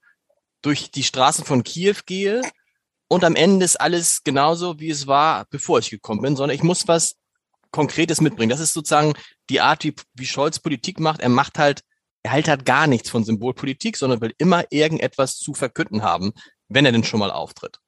[0.61, 2.41] durch die Straßen von Kiew gehe
[3.07, 6.63] und am Ende ist alles genauso, wie es war, bevor ich gekommen bin, sondern ich
[6.63, 7.15] muss was
[7.71, 8.49] Konkretes mitbringen.
[8.49, 9.13] Das ist sozusagen
[9.49, 11.21] die Art, wie, wie Scholz Politik macht.
[11.21, 11.81] Er macht halt,
[12.23, 16.33] er hält halt gar nichts von Symbolpolitik, sondern will immer irgendetwas zu verkünden haben,
[16.67, 17.79] wenn er denn schon mal auftritt.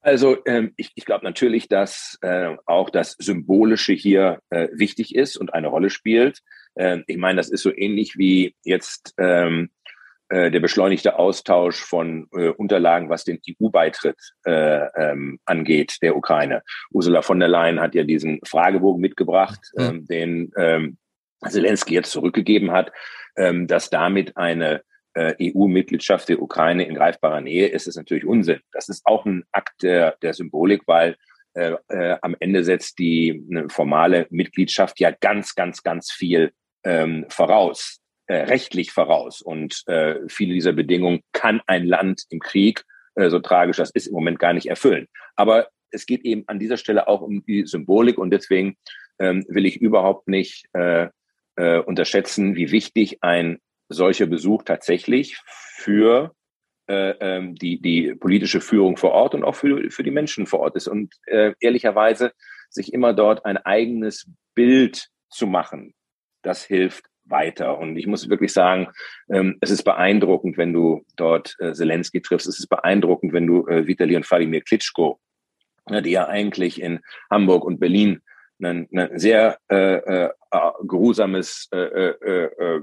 [0.00, 5.36] Also ähm, ich, ich glaube natürlich, dass äh, auch das Symbolische hier äh, wichtig ist
[5.36, 6.40] und eine Rolle spielt.
[6.76, 9.83] Ähm, ich meine, das ist so ähnlich wie jetzt ähm, äh,
[10.30, 16.62] der beschleunigte Austausch von äh, Unterlagen, was den EU-Beitritt äh, ähm, angeht, der Ukraine.
[16.90, 20.96] Ursula von der Leyen hat ja diesen Fragebogen mitgebracht, ähm, den ähm,
[21.46, 22.90] Zelensky jetzt zurückgegeben hat,
[23.36, 24.82] ähm, dass damit eine
[25.14, 28.60] äh, EU-Mitgliedschaft der Ukraine in greifbarer Nähe ist, ist natürlich Unsinn.
[28.72, 31.16] Das ist auch ein Akt der, der Symbolik, weil
[31.54, 36.52] äh, äh, am Ende setzt die eine formale Mitgliedschaft ja ganz, ganz, ganz viel
[36.84, 39.42] ähm, voraus, äh, rechtlich voraus.
[39.42, 42.84] Und äh, viele dieser Bedingungen kann ein Land im Krieg,
[43.14, 45.06] äh, so tragisch das ist, im Moment gar nicht erfüllen.
[45.36, 48.76] Aber es geht eben an dieser Stelle auch um die Symbolik und deswegen
[49.18, 51.08] ähm, will ich überhaupt nicht äh,
[51.56, 53.58] äh, unterschätzen, wie wichtig ein
[53.88, 56.34] solcher Besuch tatsächlich für
[56.88, 60.60] äh, ähm, die, die politische Führung vor Ort und auch für, für die Menschen vor
[60.60, 60.88] Ort ist.
[60.88, 62.32] Und äh, ehrlicherweise
[62.70, 65.94] sich immer dort ein eigenes Bild zu machen,
[66.42, 67.78] das hilft weiter.
[67.78, 68.88] Und ich muss wirklich sagen,
[69.30, 72.46] ähm, es ist beeindruckend, wenn du dort äh, Zelensky triffst.
[72.46, 75.18] Es ist beeindruckend, wenn du äh, Vitali und Vladimir Klitschko,
[75.88, 78.20] ne, die ja eigentlich in Hamburg und Berlin
[78.62, 80.30] ein, ein sehr äh, äh,
[80.86, 82.80] geruhsames äh, äh, äh,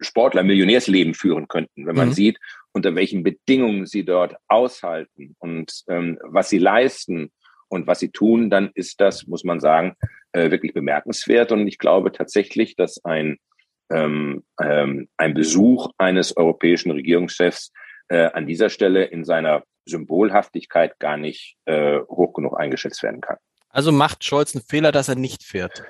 [0.00, 2.12] Sportler Millionärsleben führen könnten, wenn man mhm.
[2.12, 2.38] sieht,
[2.72, 7.32] unter welchen Bedingungen sie dort aushalten und ähm, was sie leisten
[7.68, 9.94] und was sie tun, dann ist das, muss man sagen,
[10.32, 11.52] äh, wirklich bemerkenswert.
[11.52, 13.38] Und ich glaube tatsächlich, dass ein,
[13.90, 17.72] ähm, ähm, ein Besuch eines europäischen Regierungschefs
[18.08, 23.36] äh, an dieser Stelle in seiner Symbolhaftigkeit gar nicht äh, hoch genug eingeschätzt werden kann.
[23.70, 25.82] Also macht Scholz einen Fehler, dass er nicht fährt?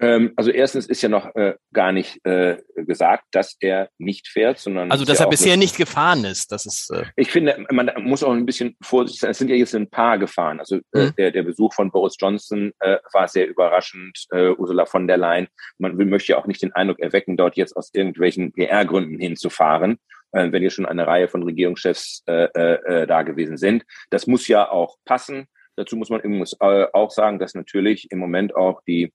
[0.00, 4.58] Ähm, also erstens ist ja noch äh, gar nicht äh, gesagt, dass er nicht fährt,
[4.58, 6.52] sondern also dass er bisher nicht gefahren ist.
[6.52, 6.90] Das ist.
[6.92, 9.30] Äh ich finde, man muss auch ein bisschen vorsichtig sein.
[9.30, 10.60] Es sind ja jetzt ein paar gefahren.
[10.60, 11.14] Also äh, mhm.
[11.16, 14.26] der, der Besuch von Boris Johnson äh, war sehr überraschend.
[14.30, 15.48] Äh, Ursula von der Leyen.
[15.78, 19.98] Man will, möchte ja auch nicht den Eindruck erwecken, dort jetzt aus irgendwelchen PR-Gründen hinzufahren,
[20.30, 23.84] äh, wenn hier schon eine Reihe von Regierungschefs äh, äh, da gewesen sind.
[24.10, 25.48] Das muss ja auch passen.
[25.74, 29.12] Dazu muss man übrigens äh, auch sagen, dass natürlich im Moment auch die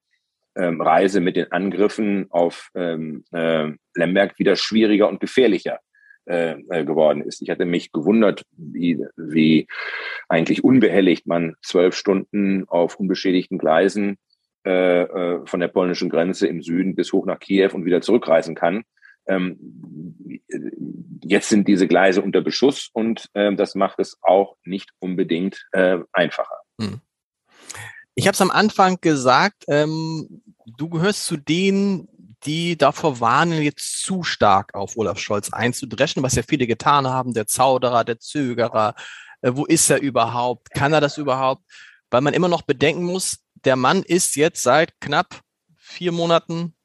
[0.56, 5.80] ähm, Reise mit den Angriffen auf ähm, äh, Lemberg wieder schwieriger und gefährlicher
[6.26, 7.42] äh, äh, geworden ist.
[7.42, 9.68] Ich hatte mich gewundert, wie, wie
[10.30, 14.18] eigentlich unbehelligt man zwölf Stunden auf unbeschädigten Gleisen
[14.66, 18.56] äh, äh, von der polnischen Grenze im Süden bis hoch nach Kiew und wieder zurückreisen
[18.56, 18.84] kann.
[19.28, 19.58] Ähm,
[21.22, 26.00] jetzt sind diese Gleise unter Beschuss und äh, das macht es auch nicht unbedingt äh,
[26.14, 26.60] einfacher.
[26.80, 27.02] Hm.
[28.16, 32.08] Ich habe es am Anfang gesagt, ähm, du gehörst zu denen,
[32.46, 37.34] die davor warnen, jetzt zu stark auf Olaf Scholz einzudreschen, was ja viele getan haben,
[37.34, 38.96] der Zauderer, der Zögerer,
[39.42, 41.64] äh, wo ist er überhaupt, kann er das überhaupt?
[42.12, 45.42] Weil man immer noch bedenken muss, der Mann ist jetzt seit knapp
[45.78, 46.76] vier Monaten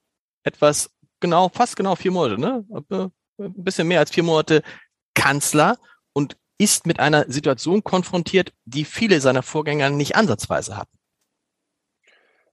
[0.44, 2.64] etwas, genau, fast genau vier Monate, ne?
[2.90, 3.08] Äh,
[3.40, 4.62] ein bisschen mehr als vier Monate
[5.14, 5.78] Kanzler
[6.12, 10.97] und ist mit einer Situation konfrontiert, die viele seiner Vorgänger nicht ansatzweise hatten.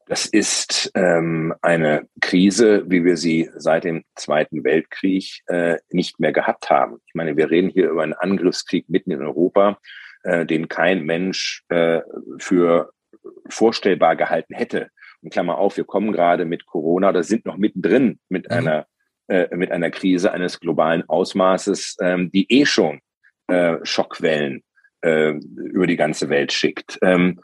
[0.08, 6.32] Das ist ähm, eine Krise, wie wir sie seit dem Zweiten Weltkrieg äh, nicht mehr
[6.32, 6.98] gehabt haben.
[7.08, 9.80] Ich meine, wir reden hier über einen Angriffskrieg mitten in Europa,
[10.24, 12.02] äh, den kein Mensch äh,
[12.38, 12.92] für
[13.50, 14.90] vorstellbar gehalten hätte.
[15.22, 18.58] Und Klammer auf, wir kommen gerade mit Corona oder sind noch mittendrin mit mhm.
[18.58, 18.88] einer
[19.28, 23.00] äh, mit einer Krise eines globalen Ausmaßes, ähm, die eh schon
[23.48, 24.64] äh, Schockwellen
[25.02, 27.00] äh, über die ganze Welt schickt.
[27.02, 27.42] Ähm,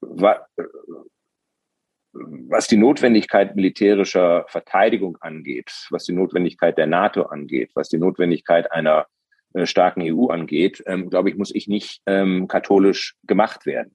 [0.00, 0.46] wa
[2.12, 8.70] was die Notwendigkeit militärischer Verteidigung angeht, was die Notwendigkeit der NATO angeht, was die Notwendigkeit
[8.70, 9.06] einer
[9.54, 13.94] äh, starken EU angeht, ähm, glaube ich, muss ich nicht ähm, katholisch gemacht werden.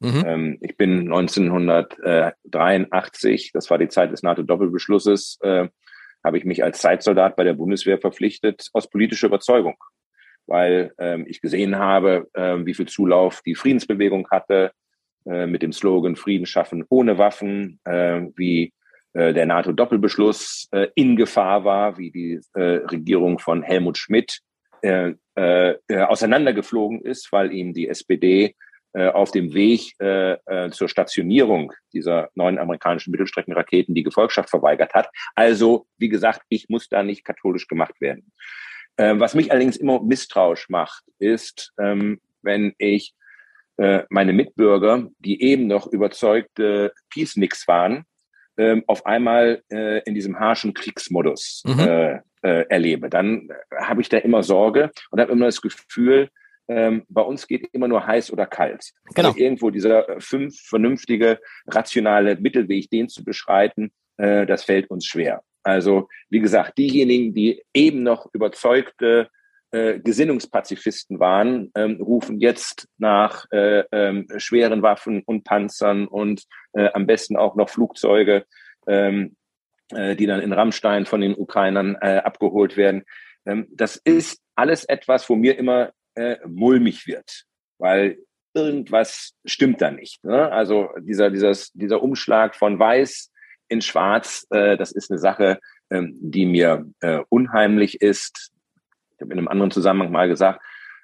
[0.00, 0.24] Mhm.
[0.26, 5.68] Ähm, ich bin 1983, das war die Zeit des NATO-Doppelbeschlusses, äh,
[6.22, 9.76] habe ich mich als Zeitsoldat bei der Bundeswehr verpflichtet aus politischer Überzeugung,
[10.46, 14.72] weil ähm, ich gesehen habe, äh, wie viel Zulauf die Friedensbewegung hatte
[15.26, 18.72] äh, mit dem Slogan Frieden schaffen ohne Waffen, äh, wie
[19.14, 24.40] äh, der NATO-Doppelbeschluss äh, in Gefahr war, wie die äh, Regierung von Helmut Schmidt
[25.36, 28.54] auseinandergeflogen ist, weil ihm die SPD
[28.92, 29.94] auf dem Weg
[30.72, 35.08] zur Stationierung dieser neuen amerikanischen Mittelstreckenraketen die Gefolgschaft verweigert hat.
[35.34, 38.30] Also, wie gesagt, ich muss da nicht katholisch gemacht werden.
[38.96, 43.14] Äh, was mich allerdings immer misstrauisch macht, ist, ähm, wenn ich
[43.76, 48.04] meine Mitbürger, die eben noch überzeugte Peace-Nicks waren,
[48.56, 51.80] äh, auf einmal äh, in diesem harschen Kriegsmodus mhm.
[51.80, 53.08] äh, äh, erlebe.
[53.08, 56.28] Dann habe ich da immer Sorge und habe immer das Gefühl,
[56.68, 58.92] ähm, bei uns geht immer nur heiß oder kalt.
[59.04, 59.28] Also genau.
[59.28, 65.06] Also irgendwo dieser äh, fünf vernünftige, rationale Mittelweg, den zu beschreiten, äh, das fällt uns
[65.06, 65.42] schwer.
[65.62, 69.28] Also wie gesagt, diejenigen, die eben noch überzeugte
[69.74, 76.90] äh, Gesinnungspazifisten waren, ähm, rufen jetzt nach äh, ähm, schweren Waffen und Panzern und äh,
[76.92, 78.44] am besten auch noch Flugzeuge,
[78.86, 79.34] ähm,
[79.90, 83.02] äh, die dann in Rammstein von den Ukrainern äh, abgeholt werden.
[83.46, 87.44] Ähm, das ist alles etwas, wo mir immer äh, mulmig wird,
[87.78, 88.18] weil
[88.54, 90.22] irgendwas stimmt da nicht.
[90.22, 90.52] Ne?
[90.52, 93.32] Also dieser, dieses, dieser Umschlag von Weiß
[93.66, 95.58] in Schwarz, äh, das ist eine Sache,
[95.90, 98.52] ähm, die mir äh, unheimlich ist.
[99.16, 100.60] Ich habe in einem anderen Zusammenhang mal gesagt,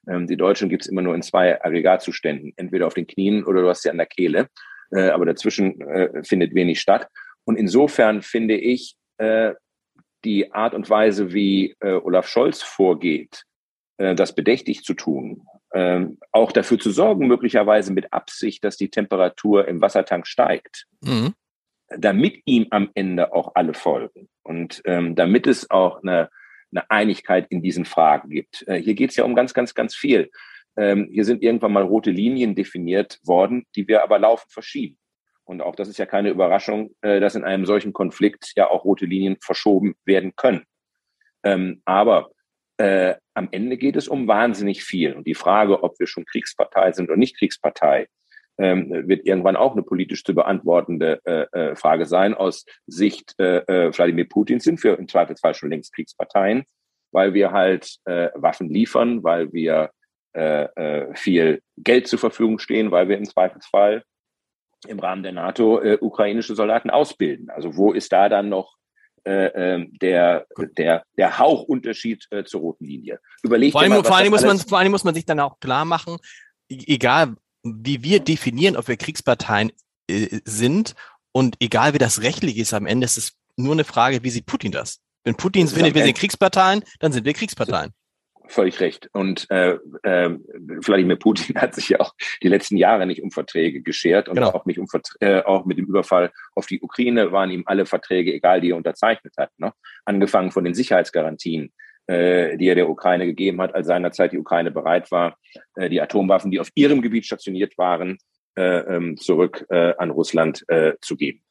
[0.08, 3.62] ähm, die Deutschen gibt es immer nur in zwei Aggregatzuständen, entweder auf den Knien oder
[3.62, 4.48] du hast sie an der Kehle.
[4.92, 7.08] Äh, aber dazwischen äh, findet wenig statt.
[7.44, 9.54] Und insofern finde ich äh,
[10.24, 13.44] die Art und Weise, wie Olaf Scholz vorgeht,
[13.96, 19.66] das bedächtig zu tun, ähm, auch dafür zu sorgen, möglicherweise mit Absicht, dass die Temperatur
[19.66, 21.32] im Wassertank steigt, mhm.
[21.88, 26.28] damit ihm am Ende auch alle folgen und ähm, damit es auch eine,
[26.72, 28.66] eine Einigkeit in diesen Fragen gibt.
[28.68, 30.30] Äh, hier geht es ja um ganz, ganz, ganz viel.
[30.76, 34.96] Ähm, hier sind irgendwann mal rote Linien definiert worden, die wir aber laufend verschieben.
[35.44, 38.84] Und auch das ist ja keine Überraschung, äh, dass in einem solchen Konflikt ja auch
[38.84, 40.62] rote Linien verschoben werden können.
[41.42, 42.30] Ähm, aber
[42.76, 45.14] äh, am Ende geht es um wahnsinnig viel.
[45.14, 48.06] Und die Frage, ob wir schon Kriegspartei sind oder nicht Kriegspartei,
[48.60, 52.34] ähm, wird irgendwann auch eine politisch zu beantwortende äh, äh, Frage sein.
[52.34, 56.64] Aus Sicht äh, äh, Wladimir Putins sind wir im Zweifelsfall schon längst Kriegsparteien,
[57.10, 59.90] weil wir halt äh, Waffen liefern, weil wir
[60.32, 64.04] äh, viel Geld zur Verfügung stehen, weil wir im Zweifelsfall
[64.86, 67.50] im Rahmen der NATO ukrainische Soldaten ausbilden.
[67.50, 68.76] Also wo ist da dann noch
[69.24, 70.46] äh, ähm, der,
[70.78, 73.18] der, der Hauchunterschied äh, zur roten Linie.
[73.42, 75.58] Überlegt vor allem, mal, vor, allem muss man, vor allem muss man sich dann auch
[75.60, 76.16] klar machen,
[76.70, 79.72] e-, egal wie wir definieren, ob wir Kriegsparteien
[80.08, 80.94] äh, sind
[81.32, 84.46] und egal wie das rechtlich ist am Ende, ist es nur eine Frage, wie sieht
[84.46, 85.00] Putin das?
[85.24, 87.92] Wenn Putin findet, wir sind Kriegsparteien, dann sind wir Kriegsparteien
[88.50, 89.08] völlig recht.
[89.12, 90.36] Und äh, äh,
[90.86, 94.50] Wladimir Putin hat sich ja auch die letzten Jahre nicht um Verträge geschert und genau.
[94.50, 94.86] auch nicht um
[95.20, 98.76] äh, auch mit dem Überfall auf die Ukraine waren ihm alle Verträge egal, die er
[98.76, 99.50] unterzeichnet hat.
[99.58, 99.72] Ne?
[100.04, 101.72] Angefangen von den Sicherheitsgarantien,
[102.56, 105.36] die er der Ukraine gegeben hat, als seinerzeit die Ukraine bereit war,
[105.76, 108.18] äh, die Atomwaffen, die auf ihrem Gebiet stationiert waren,
[108.56, 111.42] äh, ähm, zurück äh, an Russland äh, zu geben.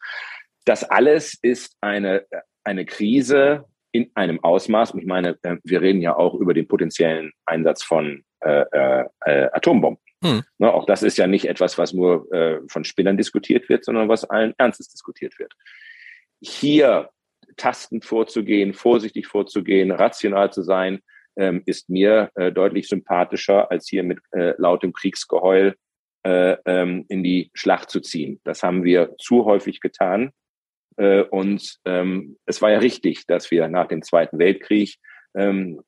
[0.66, 2.26] Das alles ist eine
[2.64, 6.68] eine Krise, in einem Ausmaß, und ich meine, äh, wir reden ja auch über den
[6.68, 10.04] potenziellen Einsatz von äh, äh, äh, Atombomben.
[10.24, 10.44] Hm.
[10.58, 14.10] Ne, auch das ist ja nicht etwas, was nur äh, von Spinnern diskutiert wird, sondern
[14.10, 15.54] was allen Ernstes diskutiert wird.
[16.42, 17.10] Hier
[17.60, 21.00] tastend vorzugehen, vorsichtig vorzugehen, rational zu sein,
[21.36, 25.76] ähm, ist mir äh, deutlich sympathischer, als hier mit äh, lautem Kriegsgeheul
[26.24, 28.42] äh, ähm, in die Schlacht zu ziehen.
[28.44, 30.32] Das haben wir zu häufig getan.
[30.98, 34.96] Äh, und ähm, es war ja richtig, dass wir nach dem Zweiten Weltkrieg
[35.36, 35.82] ähm,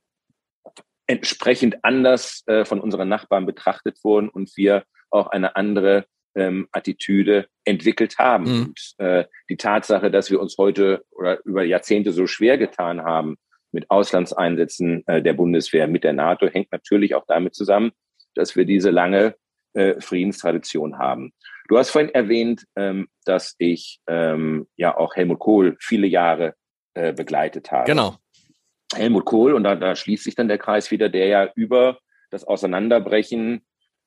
[1.07, 7.47] entsprechend anders äh, von unseren Nachbarn betrachtet wurden und wir auch eine andere ähm, Attitüde
[7.65, 8.43] entwickelt haben.
[8.45, 8.61] Mhm.
[8.63, 13.37] Und äh, die Tatsache, dass wir uns heute oder über Jahrzehnte so schwer getan haben
[13.71, 17.91] mit Auslandseinsätzen äh, der Bundeswehr, mit der NATO, hängt natürlich auch damit zusammen,
[18.35, 19.35] dass wir diese lange
[19.73, 21.31] äh, Friedenstradition haben.
[21.67, 26.55] Du hast vorhin erwähnt, ähm, dass ich ähm, ja auch Helmut Kohl viele Jahre
[26.93, 27.85] äh, begleitet habe.
[27.85, 28.17] Genau.
[28.93, 32.43] Helmut Kohl, und da, da schließt sich dann der Kreis wieder, der ja über das
[32.43, 33.61] Auseinanderbrechen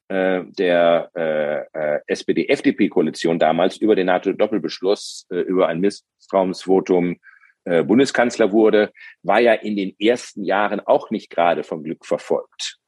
[0.08, 7.16] der äh, äh, SPD-FDP-Koalition damals über den NATO-Doppelbeschluss, äh, über ein Misstrauensvotum
[7.64, 12.78] äh, Bundeskanzler wurde, war ja in den ersten Jahren auch nicht gerade vom Glück verfolgt.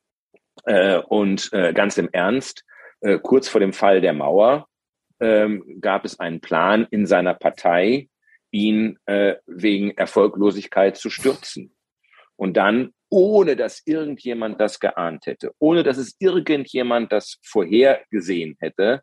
[0.65, 2.65] Äh, und äh, ganz im Ernst,
[3.01, 4.69] äh, kurz vor dem Fall der Mauer
[5.21, 8.09] ähm, gab es einen Plan in seiner Partei,
[8.51, 11.76] ihn äh, wegen Erfolglosigkeit zu stürzen.
[12.37, 19.03] Und dann, ohne dass irgendjemand das geahnt hätte, ohne dass es irgendjemand das vorhergesehen hätte,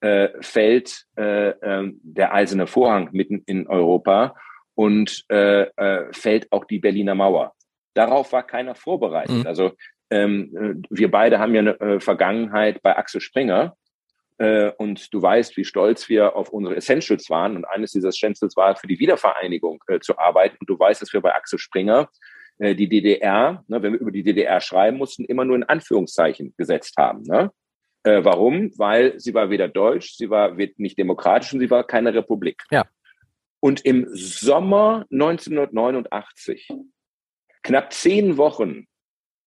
[0.00, 4.34] äh, fällt äh, äh, der eiserne Vorhang mitten in Europa
[4.74, 7.54] und äh, äh, fällt auch die Berliner Mauer.
[7.94, 9.36] Darauf war keiner vorbereitet.
[9.36, 9.46] Mhm.
[9.46, 9.72] Also
[10.10, 13.76] ähm, äh, wir beide haben ja eine Vergangenheit bei Axel Springer.
[14.78, 17.54] Und du weißt, wie stolz wir auf unsere Essentials waren.
[17.54, 20.56] Und eines dieser Essentials war, für die Wiedervereinigung äh, zu arbeiten.
[20.58, 22.08] Und du weißt, dass wir bei Axel Springer
[22.62, 26.54] äh, die DDR, ne, wenn wir über die DDR schreiben mussten, immer nur in Anführungszeichen
[26.56, 27.22] gesetzt haben.
[27.22, 27.50] Ne?
[28.04, 28.70] Äh, warum?
[28.78, 32.62] Weil sie war weder deutsch, sie war nicht demokratisch und sie war keine Republik.
[32.70, 32.84] Ja.
[33.58, 36.68] Und im Sommer 1989,
[37.64, 38.86] knapp zehn Wochen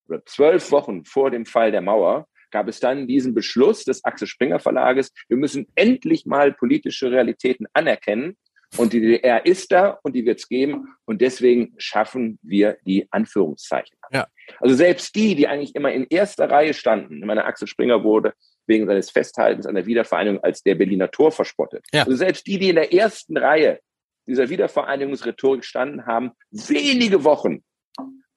[0.10, 4.28] oder zwölf Wochen vor dem Fall der Mauer, gab es dann diesen Beschluss des Axel
[4.28, 8.36] Springer Verlages, wir müssen endlich mal politische Realitäten anerkennen.
[8.78, 10.96] Und die DDR ist da und die wird es geben.
[11.06, 13.98] Und deswegen schaffen wir die Anführungszeichen.
[14.12, 14.28] Ja.
[14.60, 18.34] Also selbst die, die eigentlich immer in erster Reihe standen, meine, Axel Springer wurde
[18.68, 21.86] wegen seines Festhaltens an der Wiedervereinigung als der Berliner Tor verspottet.
[21.94, 22.04] Ja.
[22.04, 23.80] Also selbst die, die in der ersten Reihe
[24.28, 27.64] dieser Wiedervereinigungsrhetorik standen, haben wenige Wochen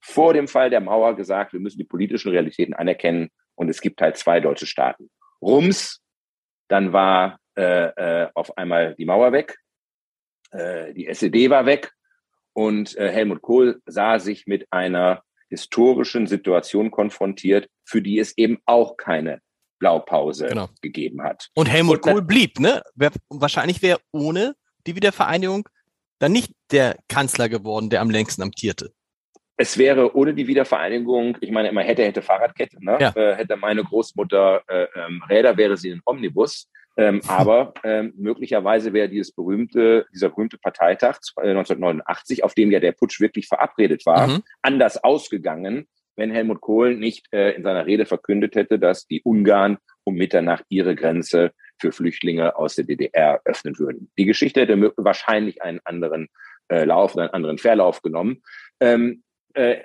[0.01, 4.01] vor dem Fall der Mauer gesagt, wir müssen die politischen Realitäten anerkennen und es gibt
[4.01, 5.11] halt zwei deutsche Staaten.
[5.40, 6.01] Rums,
[6.68, 7.87] dann war äh,
[8.22, 9.57] äh, auf einmal die Mauer weg,
[10.50, 11.92] äh, die SED war weg
[12.52, 18.58] und äh, Helmut Kohl sah sich mit einer historischen Situation konfrontiert, für die es eben
[18.66, 19.40] auch keine
[19.78, 20.68] Blaupause genau.
[20.82, 21.48] gegeben hat.
[21.54, 22.82] Und Helmut und, Kohl blieb, ne?
[23.28, 24.54] Wahrscheinlich wäre ohne
[24.87, 25.68] die Wiedervereinigung
[26.18, 28.92] dann nicht der Kanzler geworden, der am längsten amtierte.
[29.56, 32.98] Es wäre ohne die Wiedervereinigung, ich meine immer hätte, hätte Fahrradkette, ne?
[33.00, 33.12] Ja.
[33.16, 36.68] Äh, hätte meine Großmutter äh, ähm, Räder, wäre sie ein Omnibus.
[36.98, 42.90] Ähm, aber ähm, möglicherweise wäre dieses berühmte, dieser berühmte Parteitag 1989, auf dem ja der
[42.90, 44.42] Putsch wirklich verabredet war, mhm.
[44.62, 49.78] anders ausgegangen, wenn Helmut Kohl nicht äh, in seiner Rede verkündet hätte, dass die Ungarn
[50.02, 54.11] um Mitternacht ihre Grenze für Flüchtlinge aus der DDR öffnen würden.
[54.18, 56.28] Die Geschichte hätte wahrscheinlich einen anderen
[56.66, 58.42] äh, Lauf, einen anderen Verlauf genommen.
[58.80, 59.22] Ähm,
[59.54, 59.84] äh,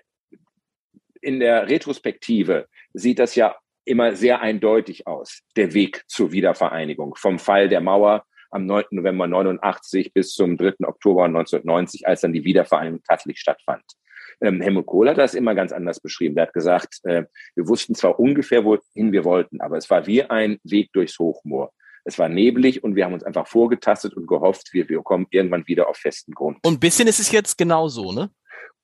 [1.22, 7.16] in der Retrospektive sieht das ja immer sehr eindeutig aus, der Weg zur Wiedervereinigung.
[7.16, 8.86] Vom Fall der Mauer am 9.
[8.92, 10.86] November 89 bis zum 3.
[10.86, 13.84] Oktober 1990, als dann die Wiedervereinigung tatsächlich stattfand.
[14.42, 16.38] Ähm, Helmut Kohl hat das immer ganz anders beschrieben.
[16.38, 20.24] Er hat gesagt, äh, wir wussten zwar ungefähr, wohin wir wollten, aber es war wie
[20.24, 21.72] ein Weg durchs Hochmoor.
[22.06, 25.66] Es war neblig und wir haben uns einfach vorgetastet und gehofft, wir, wir kommen irgendwann
[25.68, 26.58] wieder auf festen Grund.
[26.64, 28.30] Und ein bisschen ist es jetzt genauso, ne?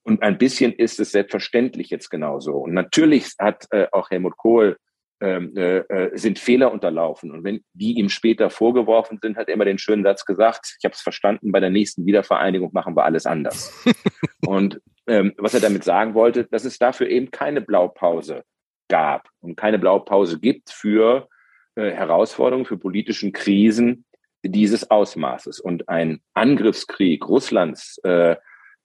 [0.03, 2.53] Und ein bisschen ist es selbstverständlich jetzt genauso.
[2.53, 4.77] Und natürlich hat äh, auch Helmut Kohl
[5.21, 7.31] äh, äh, sind Fehler unterlaufen.
[7.31, 10.85] Und wenn die ihm später vorgeworfen sind, hat er immer den schönen Satz gesagt, ich
[10.85, 13.85] habe es verstanden, bei der nächsten Wiedervereinigung machen wir alles anders.
[14.47, 18.43] und ähm, was er damit sagen wollte, dass es dafür eben keine Blaupause
[18.87, 21.27] gab und keine Blaupause gibt für
[21.75, 24.05] äh, Herausforderungen, für politischen Krisen
[24.43, 25.59] dieses Ausmaßes.
[25.59, 28.35] Und ein Angriffskrieg Russlands äh,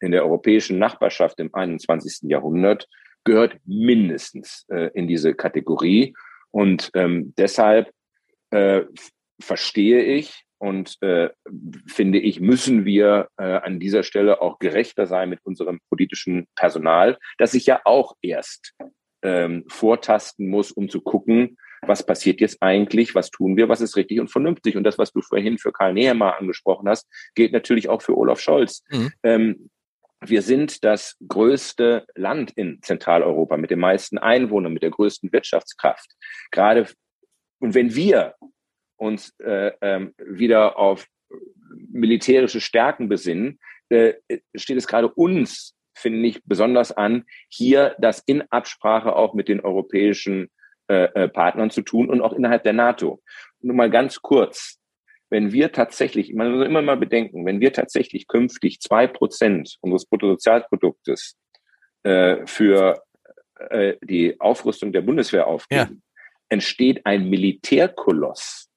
[0.00, 2.28] in der europäischen Nachbarschaft im 21.
[2.30, 2.88] Jahrhundert
[3.24, 6.14] gehört mindestens äh, in diese Kategorie.
[6.50, 7.90] Und ähm, deshalb
[8.50, 8.82] äh,
[9.40, 11.30] verstehe ich und äh,
[11.86, 17.18] finde ich, müssen wir äh, an dieser Stelle auch gerechter sein mit unserem politischen Personal,
[17.38, 18.74] das sich ja auch erst
[19.22, 23.96] ähm, vortasten muss, um zu gucken, was passiert jetzt eigentlich, was tun wir, was ist
[23.96, 24.76] richtig und vernünftig.
[24.76, 28.40] Und das, was du vorhin für Karl Nehammer angesprochen hast, gilt natürlich auch für Olaf
[28.40, 28.82] Scholz.
[28.90, 29.12] Mhm.
[29.22, 29.70] Ähm,
[30.28, 36.10] wir sind das größte Land in Zentraleuropa mit den meisten Einwohnern, mit der größten Wirtschaftskraft.
[36.50, 36.86] Gerade
[37.58, 38.34] und wenn wir
[38.96, 41.06] uns äh, ähm, wieder auf
[41.90, 43.58] militärische Stärken besinnen,
[43.88, 44.14] äh,
[44.54, 49.60] steht es gerade uns, finde ich, besonders an, hier das in Absprache auch mit den
[49.60, 50.50] europäischen
[50.88, 53.22] äh, äh Partnern zu tun und auch innerhalb der NATO.
[53.60, 54.78] Nur mal ganz kurz
[55.34, 60.06] wenn wir tatsächlich, man muss immer mal bedenken, wenn wir tatsächlich künftig zwei Prozent unseres
[60.06, 61.36] Bruttosozialproduktes
[62.04, 63.02] äh, für
[63.58, 66.24] äh, die Aufrüstung der Bundeswehr aufgeben, ja.
[66.50, 68.68] entsteht ein Militärkoloss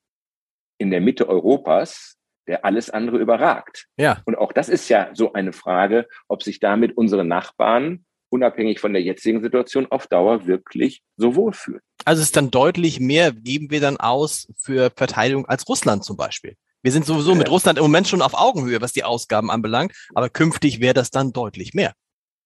[0.79, 2.17] in der Mitte Europas,
[2.47, 3.85] der alles andere überragt.
[3.95, 4.23] Ja.
[4.25, 8.93] Und auch das ist ja so eine Frage, ob sich damit unsere Nachbarn unabhängig von
[8.93, 11.81] der jetzigen Situation auf Dauer wirklich so wohlfühlen.
[12.05, 16.17] Also es ist dann deutlich mehr, geben wir dann aus für Verteidigung als Russland zum
[16.17, 16.55] Beispiel.
[16.83, 20.29] Wir sind sowieso mit Russland im Moment schon auf Augenhöhe, was die Ausgaben anbelangt, aber
[20.29, 21.93] künftig wäre das dann deutlich mehr.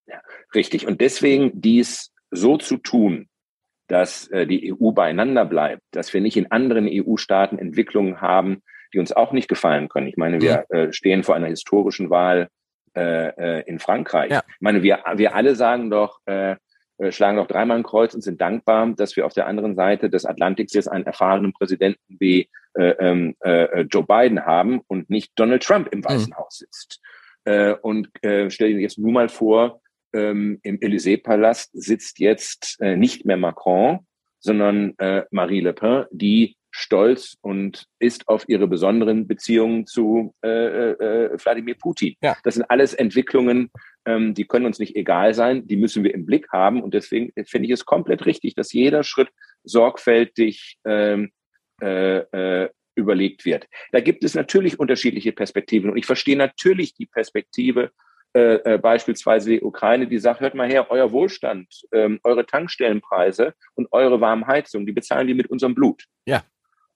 [0.08, 0.22] Ja,
[0.56, 0.88] richtig.
[0.88, 3.28] Und deswegen dies so zu tun,
[3.88, 8.62] dass äh, die EU beieinander bleibt, dass wir nicht in anderen EU-Staaten Entwicklungen haben,
[8.94, 10.08] die uns auch nicht gefallen können.
[10.08, 10.76] Ich meine, wir mhm.
[10.76, 12.48] äh, stehen vor einer historischen Wahl
[12.96, 14.32] äh, äh, in Frankreich.
[14.32, 14.44] Ja.
[14.48, 16.56] Ich meine, wir, wir alle sagen doch, äh,
[17.02, 20.10] äh, schlagen doch dreimal ein Kreuz und sind dankbar, dass wir auf der anderen Seite
[20.10, 25.32] des Atlantiks jetzt einen erfahrenen Präsidenten wie äh, ähm, äh, Joe Biden haben und nicht
[25.36, 26.38] Donald Trump im Weißen mhm.
[26.38, 27.02] Haus sitzt.
[27.44, 29.82] Äh, und äh, stell dir jetzt nur mal vor,
[30.14, 34.06] ähm, im Élysée-Palast sitzt jetzt äh, nicht mehr Macron,
[34.40, 40.50] sondern äh, Marie Le Pen, die stolz und ist auf ihre besonderen Beziehungen zu äh,
[40.92, 42.16] äh, Wladimir Putin.
[42.22, 42.36] Ja.
[42.44, 43.70] Das sind alles Entwicklungen,
[44.06, 46.82] ähm, die können uns nicht egal sein, die müssen wir im Blick haben.
[46.82, 49.30] Und deswegen finde ich es komplett richtig, dass jeder Schritt
[49.64, 51.32] sorgfältig ähm,
[51.82, 53.68] äh, äh, überlegt wird.
[53.92, 55.90] Da gibt es natürlich unterschiedliche Perspektiven.
[55.90, 57.92] Und ich verstehe natürlich die Perspektive
[58.34, 63.54] äh, äh, beispielsweise die Ukraine, die sagt, hört mal her, euer Wohlstand, ähm, eure Tankstellenpreise
[63.76, 66.06] und eure warme Heizung, die bezahlen die mit unserem Blut.
[66.26, 66.44] Ja.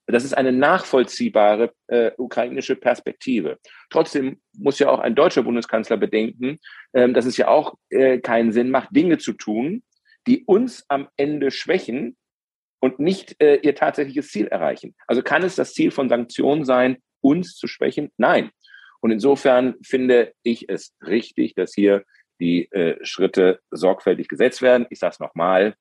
[0.07, 3.57] Das ist eine nachvollziehbare äh, ukrainische Perspektive.
[3.89, 6.59] Trotzdem muss ja auch ein deutscher Bundeskanzler bedenken,
[6.93, 9.83] ähm, dass es ja auch äh, keinen Sinn macht, Dinge zu tun,
[10.27, 12.15] die uns am Ende schwächen
[12.79, 14.95] und nicht äh, ihr tatsächliches Ziel erreichen.
[15.07, 18.11] Also kann es das Ziel von Sanktionen sein, uns zu schwächen?
[18.17, 18.51] Nein.
[19.01, 22.03] Und insofern finde ich es richtig, dass hier
[22.39, 24.85] die äh, Schritte sorgfältig gesetzt werden.
[24.89, 25.75] Ich sage es nochmal,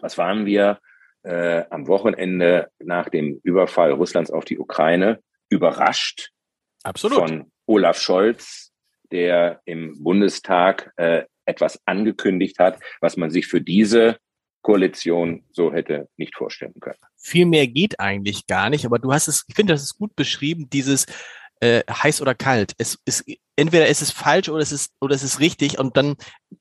[0.00, 0.80] was waren wir?
[1.24, 6.30] Äh, am Wochenende nach dem Überfall Russlands auf die Ukraine überrascht
[6.82, 7.18] Absolut.
[7.18, 8.72] von Olaf Scholz,
[9.10, 14.18] der im Bundestag äh, etwas angekündigt hat, was man sich für diese
[14.62, 16.98] Koalition so hätte nicht vorstellen können.
[17.16, 20.16] Viel mehr geht eigentlich gar nicht, aber du hast es, ich finde, das ist gut
[20.16, 21.06] beschrieben, dieses
[21.60, 22.74] äh, heiß oder kalt.
[22.78, 23.24] Es ist
[23.56, 26.16] entweder ist es falsch oder es ist oder es ist richtig und dann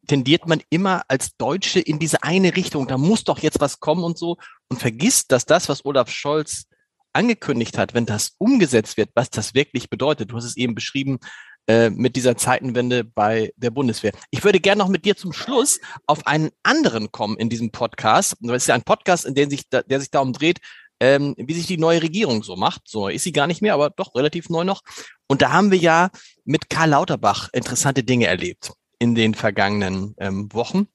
[0.07, 2.87] tendiert man immer als Deutsche in diese eine Richtung.
[2.87, 4.37] Da muss doch jetzt was kommen und so
[4.69, 6.65] und vergisst, dass das, was Olaf Scholz
[7.13, 10.31] angekündigt hat, wenn das umgesetzt wird, was das wirklich bedeutet.
[10.31, 11.19] Du hast es eben beschrieben
[11.67, 14.11] äh, mit dieser Zeitenwende bei der Bundeswehr.
[14.31, 18.35] Ich würde gerne noch mit dir zum Schluss auf einen anderen kommen in diesem Podcast.
[18.41, 20.59] Das ist ja ein Podcast, in dem sich, der sich darum dreht,
[21.03, 22.83] ähm, wie sich die neue Regierung so macht.
[22.85, 24.81] So ist sie gar nicht mehr, aber doch relativ neu noch.
[25.27, 26.11] Und da haben wir ja
[26.45, 30.87] mit Karl Lauterbach interessante Dinge erlebt in den vergangenen ähm, Wochen.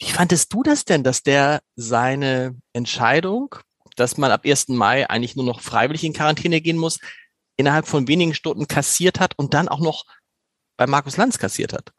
[0.00, 3.54] Wie fandest du das denn, dass der seine Entscheidung,
[3.94, 4.68] dass man ab 1.
[4.68, 6.98] Mai eigentlich nur noch freiwillig in Quarantäne gehen muss,
[7.56, 10.04] innerhalb von wenigen Stunden kassiert hat und dann auch noch
[10.76, 11.92] bei Markus Lanz kassiert hat?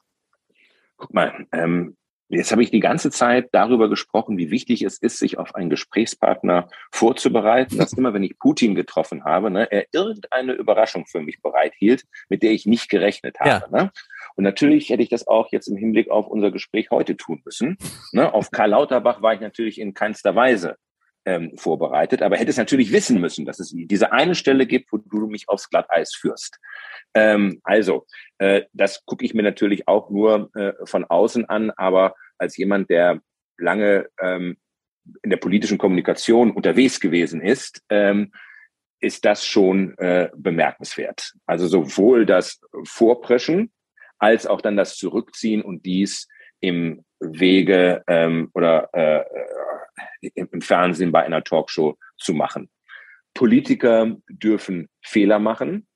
[0.98, 1.96] Guck mal, ähm,
[2.30, 5.70] Jetzt habe ich die ganze Zeit darüber gesprochen, wie wichtig es ist, sich auf einen
[5.70, 11.42] Gesprächspartner vorzubereiten, dass immer, wenn ich Putin getroffen habe, ne, er irgendeine Überraschung für mich
[11.42, 13.66] bereithielt, mit der ich nicht gerechnet habe.
[13.72, 13.84] Ja.
[13.84, 13.92] Ne?
[14.36, 17.78] Und natürlich hätte ich das auch jetzt im Hinblick auf unser Gespräch heute tun müssen.
[18.12, 18.34] Ne?
[18.34, 20.78] Auf Karl Lauterbach war ich natürlich in keinster Weise
[21.28, 24.98] ähm, vorbereitet, aber hätte es natürlich wissen müssen, dass es diese eine Stelle gibt, wo
[24.98, 26.58] du mich aufs Glatteis führst.
[27.14, 28.08] Ähm, also,
[28.38, 32.90] äh, das gucke ich mir natürlich auch nur äh, von außen an, aber als jemand,
[32.90, 33.20] der
[33.58, 34.56] lange ähm,
[35.22, 38.32] in der politischen Kommunikation unterwegs gewesen ist, ähm,
[39.02, 41.34] ist das schon äh, bemerkenswert.
[41.46, 43.72] Also sowohl das Vorpreschen
[44.18, 46.28] als auch dann das Zurückziehen und dies
[46.60, 49.24] im Wege ähm, oder äh,
[50.36, 52.70] im Fernsehen bei einer Talkshow zu machen.
[53.34, 55.88] Politiker dürfen Fehler machen.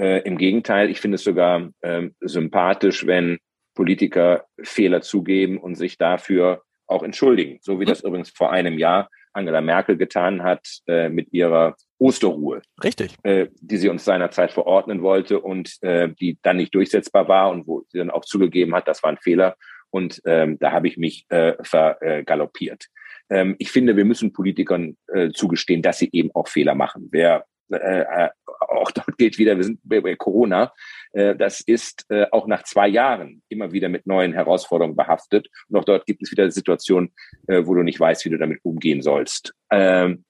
[0.00, 3.38] Äh, Im Gegenteil, ich finde es sogar äh, sympathisch, wenn
[3.74, 7.58] Politiker Fehler zugeben und sich dafür auch entschuldigen.
[7.62, 7.88] So wie mhm.
[7.88, 12.62] das übrigens vor einem Jahr Angela Merkel getan hat äh, mit ihrer Osterruhe.
[12.82, 13.16] Richtig.
[13.22, 17.66] Äh, die sie uns seinerzeit verordnen wollte und äh, die dann nicht durchsetzbar war und
[17.66, 19.56] wo sie dann auch zugegeben hat, das war ein Fehler.
[19.92, 22.86] Und ähm, da habe ich mich äh, vergaloppiert.
[23.30, 27.08] Ähm, ich finde, wir müssen Politikern äh, zugestehen, dass sie eben auch Fehler machen.
[27.12, 28.30] Wer äh, äh
[28.60, 30.72] auch dort gilt wieder, wir sind bei Corona,
[31.12, 35.48] äh, das ist äh, auch nach zwei Jahren immer wieder mit neuen Herausforderungen behaftet.
[35.68, 37.12] Und auch dort gibt es wieder Situationen,
[37.48, 39.52] äh, wo du nicht weißt, wie du damit umgehen sollst.
[39.70, 40.24] Ähm,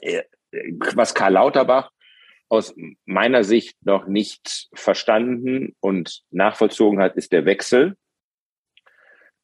[0.00, 0.22] äh,
[0.94, 1.90] was Karl Lauterbach
[2.48, 2.74] aus
[3.06, 7.96] meiner Sicht noch nicht verstanden und nachvollzogen hat, ist der Wechsel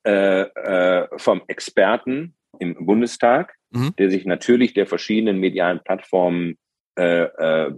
[0.08, 3.94] äh, äh, vom Experten im Bundestag, mhm.
[3.98, 6.56] der sich natürlich der verschiedenen medialen Plattformen
[6.96, 7.72] äh, äh,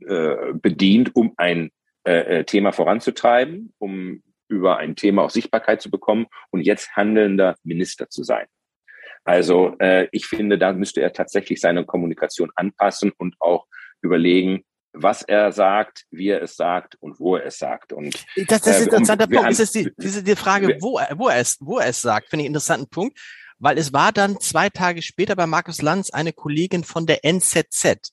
[0.00, 1.70] äh, bedient, um ein
[2.46, 8.22] Thema voranzutreiben, um über ein Thema auch Sichtbarkeit zu bekommen und jetzt handelnder Minister zu
[8.22, 8.46] sein.
[9.24, 9.76] Also
[10.10, 13.66] ich finde, da müsste er tatsächlich seine Kommunikation anpassen und auch
[14.00, 14.64] überlegen,
[15.00, 17.92] was er sagt, wie er es sagt und wo er es sagt.
[17.92, 19.44] Und das, das ist ein interessanter Punkt.
[19.44, 22.00] Haben, ist es die, diese die Frage, wo er, wo er es, wo er es
[22.00, 23.18] sagt, finde ich einen interessanten Punkt
[23.58, 28.12] weil es war dann zwei Tage später bei Markus Lanz eine Kollegin von der NZZ.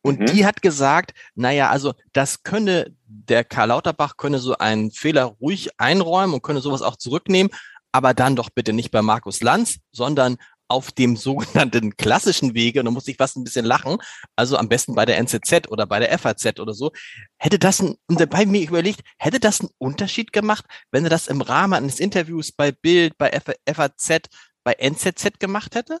[0.00, 0.26] Und mhm.
[0.26, 5.70] die hat gesagt, naja, also das könne, der Karl Lauterbach könne so einen Fehler ruhig
[5.78, 7.52] einräumen und könne sowas auch zurücknehmen,
[7.90, 10.36] aber dann doch bitte nicht bei Markus Lanz, sondern
[10.68, 13.98] auf dem sogenannten klassischen Wege, und da muss ich fast ein bisschen lachen,
[14.36, 16.92] also am besten bei der NZZ oder bei der FAZ oder so,
[17.38, 21.26] hätte das, ein, und dabei mir überlegt, hätte das einen Unterschied gemacht, wenn er das
[21.26, 23.30] im Rahmen eines Interviews bei Bild, bei
[23.66, 24.28] FAZ,
[24.62, 25.98] bei NZZ gemacht hätte?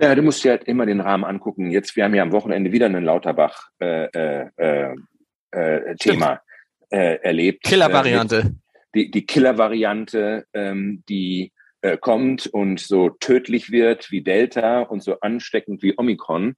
[0.00, 1.70] Ja, du musst dir halt immer den Rahmen angucken.
[1.70, 4.94] Jetzt, wir haben ja am Wochenende wieder einen Lauterbach-Thema äh, äh,
[5.52, 6.36] äh,
[6.90, 7.62] äh, erlebt.
[7.62, 8.38] Killer-Variante.
[8.38, 8.50] Äh,
[8.94, 11.52] die die Killer-Variante, ähm, die
[11.82, 16.54] äh, kommt und so tödlich wird wie Delta und so ansteckend wie Omikron.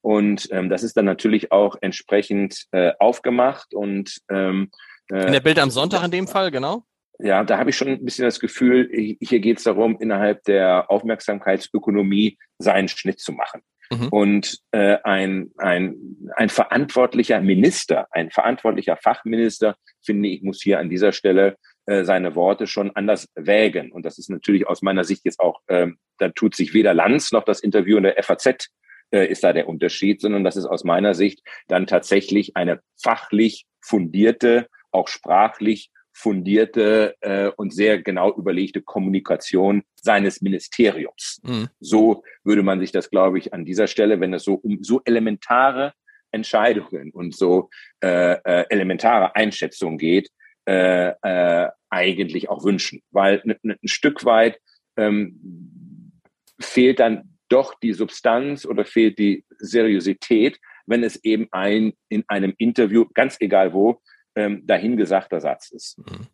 [0.00, 4.70] Und ähm, das ist dann natürlich auch entsprechend äh, aufgemacht und ähm,
[5.10, 6.84] äh, in der Bild am Sonntag in dem Fall, genau.
[7.18, 10.88] Ja, da habe ich schon ein bisschen das Gefühl, hier geht es darum, innerhalb der
[10.88, 13.62] Aufmerksamkeitsökonomie seinen Schnitt zu machen.
[13.90, 14.08] Mhm.
[14.08, 15.96] Und äh, ein, ein,
[16.36, 21.56] ein verantwortlicher Minister, ein verantwortlicher Fachminister, finde ich, muss hier an dieser Stelle
[21.88, 23.92] äh, seine Worte schon anders wägen.
[23.92, 27.32] Und das ist natürlich aus meiner Sicht jetzt auch, äh, da tut sich weder Lanz
[27.32, 28.68] noch das Interview in der FAZ
[29.10, 33.64] äh, ist da der Unterschied, sondern das ist aus meiner Sicht dann tatsächlich eine fachlich
[33.80, 41.40] fundierte, auch sprachlich fundierte äh, und sehr genau überlegte Kommunikation seines Ministeriums.
[41.42, 41.68] Mhm.
[41.80, 45.00] So würde man sich das, glaube ich, an dieser Stelle, wenn es so um so
[45.06, 45.94] elementare
[46.32, 47.70] Entscheidungen und so
[48.02, 50.28] äh, äh, elementare Einschätzungen geht,
[50.68, 53.00] äh, äh, eigentlich auch wünschen.
[53.10, 54.60] Weil ein Stück weit
[54.98, 56.12] ähm,
[56.60, 62.52] fehlt dann doch die Substanz oder fehlt die Seriosität, wenn es eben ein in einem
[62.58, 64.02] Interview, ganz egal wo,
[64.36, 65.98] ähm, dahingesagter Satz ist.
[65.98, 66.26] Mhm.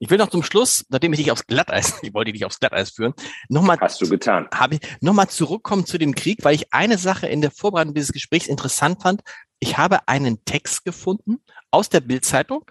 [0.00, 2.90] Ich will noch zum Schluss, nachdem ich dich aufs Glatteis, ich wollte dich aufs Glatteis
[2.90, 3.14] führen,
[3.48, 3.78] nochmal.
[3.80, 4.48] Hast du getan.
[4.52, 8.12] Habe ich nochmal zurückkommen zu dem Krieg, weil ich eine Sache in der Vorbereitung dieses
[8.12, 9.22] Gesprächs interessant fand.
[9.60, 11.38] Ich habe einen Text gefunden
[11.70, 12.64] aus der Bildzeitung,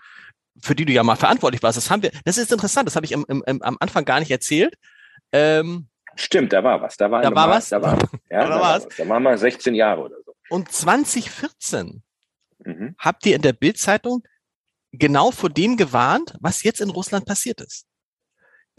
[0.62, 1.78] für die du ja mal verantwortlich warst.
[1.78, 4.32] Das haben wir, das ist interessant, das habe ich am, am, am Anfang gar nicht
[4.32, 4.76] erzählt.
[5.32, 6.98] Ähm, Stimmt, da war was.
[6.98, 7.70] Da war, da war was.
[7.70, 7.98] Da war,
[8.30, 8.88] ja, da, da war was.
[8.98, 10.34] Da waren wir 16 Jahre oder so.
[10.50, 12.02] Und 2014
[12.66, 12.96] mhm.
[12.98, 14.24] habt ihr in der Bildzeitung
[14.92, 17.86] genau vor dem gewarnt, was jetzt in Russland passiert ist.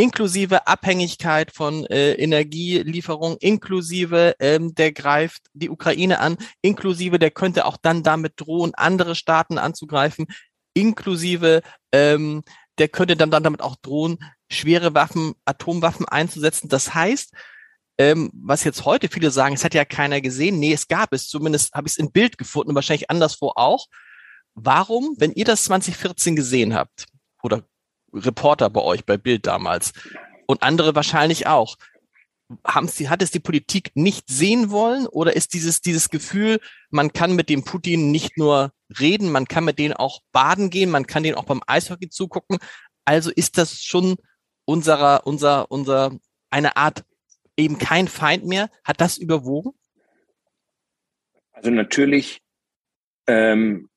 [0.01, 7.67] Inklusive Abhängigkeit von äh, Energielieferung, inklusive ähm, der greift die Ukraine an, inklusive der könnte
[7.67, 10.27] auch dann damit drohen, andere Staaten anzugreifen,
[10.79, 11.63] inklusive
[11.93, 12.43] ähm,
[12.79, 14.19] der könnte dann, dann damit auch drohen,
[14.51, 16.69] schwere Waffen, Atomwaffen einzusetzen.
[16.69, 17.33] Das heißt,
[17.99, 20.59] ähm, was jetzt heute viele sagen, es hat ja keiner gesehen.
[20.61, 21.29] Nee, es gab es.
[21.29, 23.87] Zumindest habe ich es im Bild gefunden, wahrscheinlich anderswo auch.
[24.55, 27.07] Warum, wenn ihr das 2014 gesehen habt,
[27.43, 27.65] oder
[28.13, 29.93] Reporter bei euch, bei Bild damals,
[30.47, 31.77] und andere wahrscheinlich auch,
[32.65, 37.13] haben sie, hat es die Politik nicht sehen wollen oder ist dieses, dieses Gefühl, man
[37.13, 41.07] kann mit dem Putin nicht nur reden, man kann mit denen auch baden gehen, man
[41.07, 42.59] kann denen auch beim Eishockey zugucken.
[43.05, 44.17] Also ist das schon
[44.65, 46.19] unserer, unser, unser,
[46.51, 47.05] eine Art
[47.57, 48.71] eben kein Feind mehr?
[48.85, 49.73] Hat das überwogen?
[51.53, 52.41] Also natürlich
[53.27, 53.91] ähm,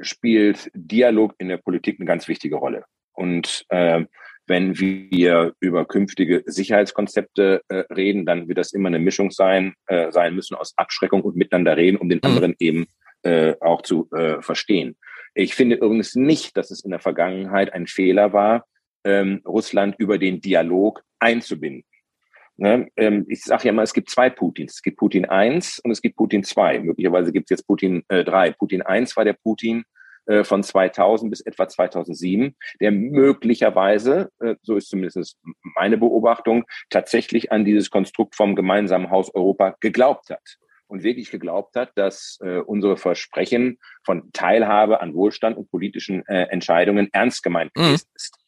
[0.00, 2.84] spielt Dialog in der Politik eine ganz wichtige Rolle.
[3.12, 4.04] Und äh,
[4.46, 10.12] wenn wir über künftige Sicherheitskonzepte äh, reden, dann wird das immer eine Mischung sein, äh,
[10.12, 12.30] sein müssen aus Abschreckung und miteinander reden, um den mhm.
[12.30, 12.86] anderen eben
[13.22, 14.96] äh, auch zu äh, verstehen.
[15.34, 18.66] Ich finde übrigens nicht, dass es in der Vergangenheit ein Fehler war,
[19.04, 21.84] ähm, Russland über den Dialog einzubinden.
[22.56, 22.88] Ne?
[22.96, 24.74] Ähm, ich sage ja mal, es gibt zwei Putins.
[24.74, 26.80] Es gibt Putin 1 und es gibt Putin 2.
[26.80, 28.52] Möglicherweise gibt es jetzt Putin äh, 3.
[28.52, 29.84] Putin 1 war der Putin
[30.26, 35.38] äh, von 2000 bis etwa 2007, der möglicherweise, äh, so ist zumindest
[35.76, 40.58] meine Beobachtung, tatsächlich an dieses Konstrukt vom gemeinsamen Haus Europa geglaubt hat
[40.88, 46.44] und wirklich geglaubt hat, dass äh, unsere Versprechen von Teilhabe an Wohlstand und politischen äh,
[46.44, 47.82] Entscheidungen ernst gemeint mhm.
[47.82, 48.38] gewesen ist.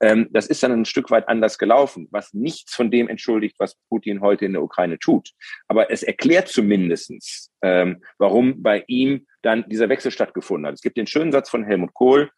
[0.00, 3.76] Ähm, das ist dann ein Stück weit anders gelaufen, was nichts von dem entschuldigt, was
[3.88, 5.30] Putin heute in der Ukraine tut.
[5.68, 10.74] Aber es erklärt zumindestens, ähm, warum bei ihm dann dieser Wechsel stattgefunden hat.
[10.74, 12.30] Es gibt den schönen Satz von Helmut Kohl,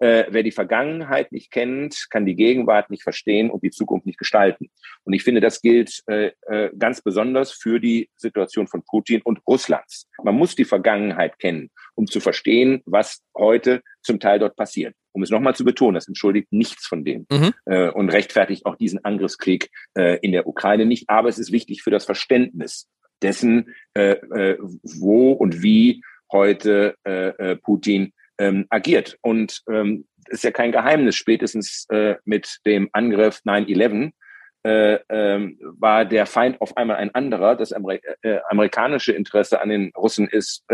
[0.00, 4.18] äh, wer die Vergangenheit nicht kennt, kann die Gegenwart nicht verstehen und die Zukunft nicht
[4.18, 4.70] gestalten.
[5.04, 9.40] Und ich finde, das gilt äh, äh, ganz besonders für die Situation von Putin und
[9.46, 10.08] Russlands.
[10.24, 14.94] Man muss die Vergangenheit kennen, um zu verstehen, was heute zum Teil dort passiert.
[15.12, 17.52] Um es nochmal zu betonen, das entschuldigt nichts von dem mhm.
[17.66, 21.10] äh, und rechtfertigt auch diesen Angriffskrieg äh, in der Ukraine nicht.
[21.10, 22.88] Aber es ist wichtig für das Verständnis
[23.22, 26.02] dessen, äh, äh, wo und wie
[26.32, 29.18] heute äh, äh Putin ähm, agiert.
[29.20, 31.88] Und ähm, ist ja kein Geheimnis, spätestens
[32.24, 34.12] mit dem Angriff 9-11
[34.62, 37.56] äh, ähm, war der Feind auf einmal ein anderer.
[37.56, 37.98] Das Amer
[38.48, 40.64] amerikanische Interesse an den Russen ist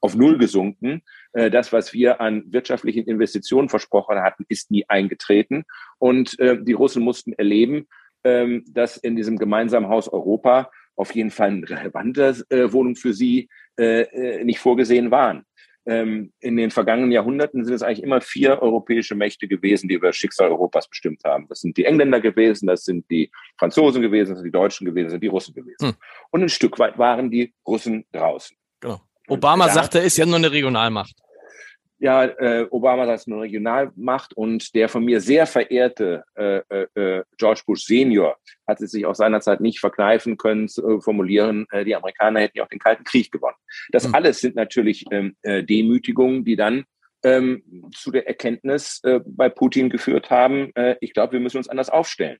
[0.00, 1.02] auf Null gesunken.
[1.38, 5.64] Äh, das, was wir an wirtschaftlichen Investitionen versprochen hatten, ist nie eingetreten.
[5.98, 7.86] Und äh, die Russen mussten erleben,
[8.24, 13.14] ähm, dass in diesem gemeinsamen Haus Europa auf jeden Fall eine relevante äh, Wohnung für
[13.14, 13.48] sie
[14.42, 15.44] nicht vorgesehen waren.
[15.86, 20.08] Ähm, in den vergangenen Jahrhunderten sind es eigentlich immer vier europäische Mächte gewesen, die über
[20.08, 21.46] das Schicksal Europas bestimmt haben.
[21.48, 25.04] Das sind die Engländer gewesen, das sind die Franzosen gewesen, das sind die Deutschen gewesen,
[25.04, 25.90] das sind die Russen gewesen.
[25.90, 25.94] Hm.
[26.32, 28.56] Und ein Stück weit waren die Russen draußen.
[28.80, 29.00] Genau.
[29.28, 31.14] Obama sagte, er ist ja nur eine Regionalmacht.
[32.00, 36.86] Ja, äh, Obama sagt, es eine Regionalmacht und der von mir sehr verehrte äh, äh,
[36.94, 38.36] äh, George Bush Senior
[38.68, 42.58] hat es sich auch seinerzeit nicht verkneifen können zu äh, formulieren, äh, die Amerikaner hätten
[42.58, 43.56] ja auch den Kalten Krieg gewonnen.
[43.90, 44.14] Das mhm.
[44.14, 46.84] alles sind natürlich ähm, äh, Demütigungen, die dann
[47.24, 51.68] ähm, zu der Erkenntnis äh, bei Putin geführt haben, äh, ich glaube, wir müssen uns
[51.68, 52.38] anders aufstellen.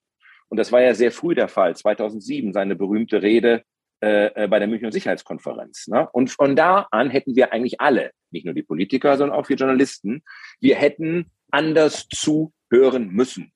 [0.48, 3.64] Und das war ja sehr früh der Fall, 2007, seine berühmte Rede
[4.00, 5.88] äh, äh, bei der Münchner Sicherheitskonferenz.
[5.88, 6.08] Ne?
[6.12, 9.56] Und von da an hätten wir eigentlich alle, nicht nur die Politiker, sondern auch wir
[9.56, 10.22] Journalisten,
[10.60, 13.52] wir hätten anders zuhören müssen.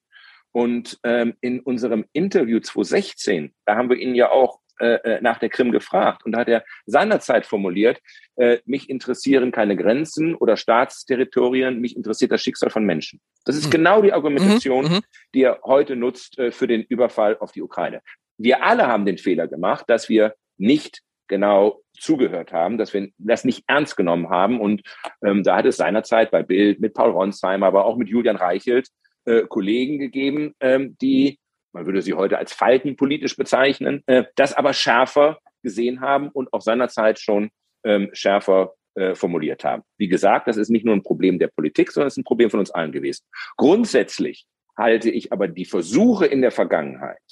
[0.51, 5.39] Und ähm, in unserem Interview 2016, da haben wir ihn ja auch äh, äh, nach
[5.39, 6.25] der Krim gefragt.
[6.25, 8.01] Und da hat er seinerzeit formuliert,
[8.35, 13.21] äh, mich interessieren keine Grenzen oder Staatsterritorien, mich interessiert das Schicksal von Menschen.
[13.45, 13.71] Das ist mhm.
[13.71, 15.01] genau die Argumentation, mhm.
[15.35, 18.03] die er heute nutzt äh, für den Überfall auf die Ukraine
[18.43, 23.45] wir alle haben den Fehler gemacht, dass wir nicht genau zugehört haben, dass wir das
[23.45, 24.61] nicht ernst genommen haben.
[24.61, 24.83] Und
[25.25, 28.89] ähm, da hat es seinerzeit bei Bild mit Paul Ronsheimer, aber auch mit Julian Reichelt
[29.25, 31.39] äh, Kollegen gegeben, ähm, die,
[31.73, 36.53] man würde sie heute als Falten politisch bezeichnen, äh, das aber schärfer gesehen haben und
[36.53, 37.51] auch seinerzeit schon
[37.85, 39.83] ähm, schärfer äh, formuliert haben.
[39.97, 42.51] Wie gesagt, das ist nicht nur ein Problem der Politik, sondern es ist ein Problem
[42.51, 43.25] von uns allen gewesen.
[43.57, 47.23] Grundsätzlich halte ich aber die Versuche in der Vergangenheit,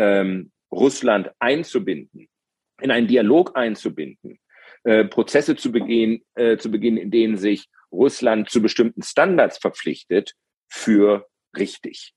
[0.00, 2.28] ähm, Russland einzubinden,
[2.80, 4.38] in einen Dialog einzubinden,
[4.84, 10.34] äh, Prozesse zu begehen, äh, zu beginnen, in denen sich Russland zu bestimmten Standards verpflichtet,
[10.68, 11.26] für
[11.56, 12.14] richtig.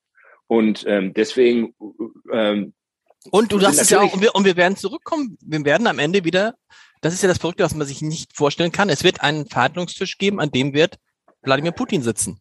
[0.48, 1.76] Und ähm, deswegen.
[2.32, 2.74] Ähm,
[3.32, 5.38] und du sagst es ja auch, und wir, und wir werden zurückkommen.
[5.42, 6.56] Wir werden am Ende wieder,
[7.02, 8.90] das ist ja das Verrückte, was man sich nicht vorstellen kann.
[8.90, 10.98] Es wird einen Verhandlungstisch geben, an dem wird
[11.42, 12.40] Wladimir Putin sitzen.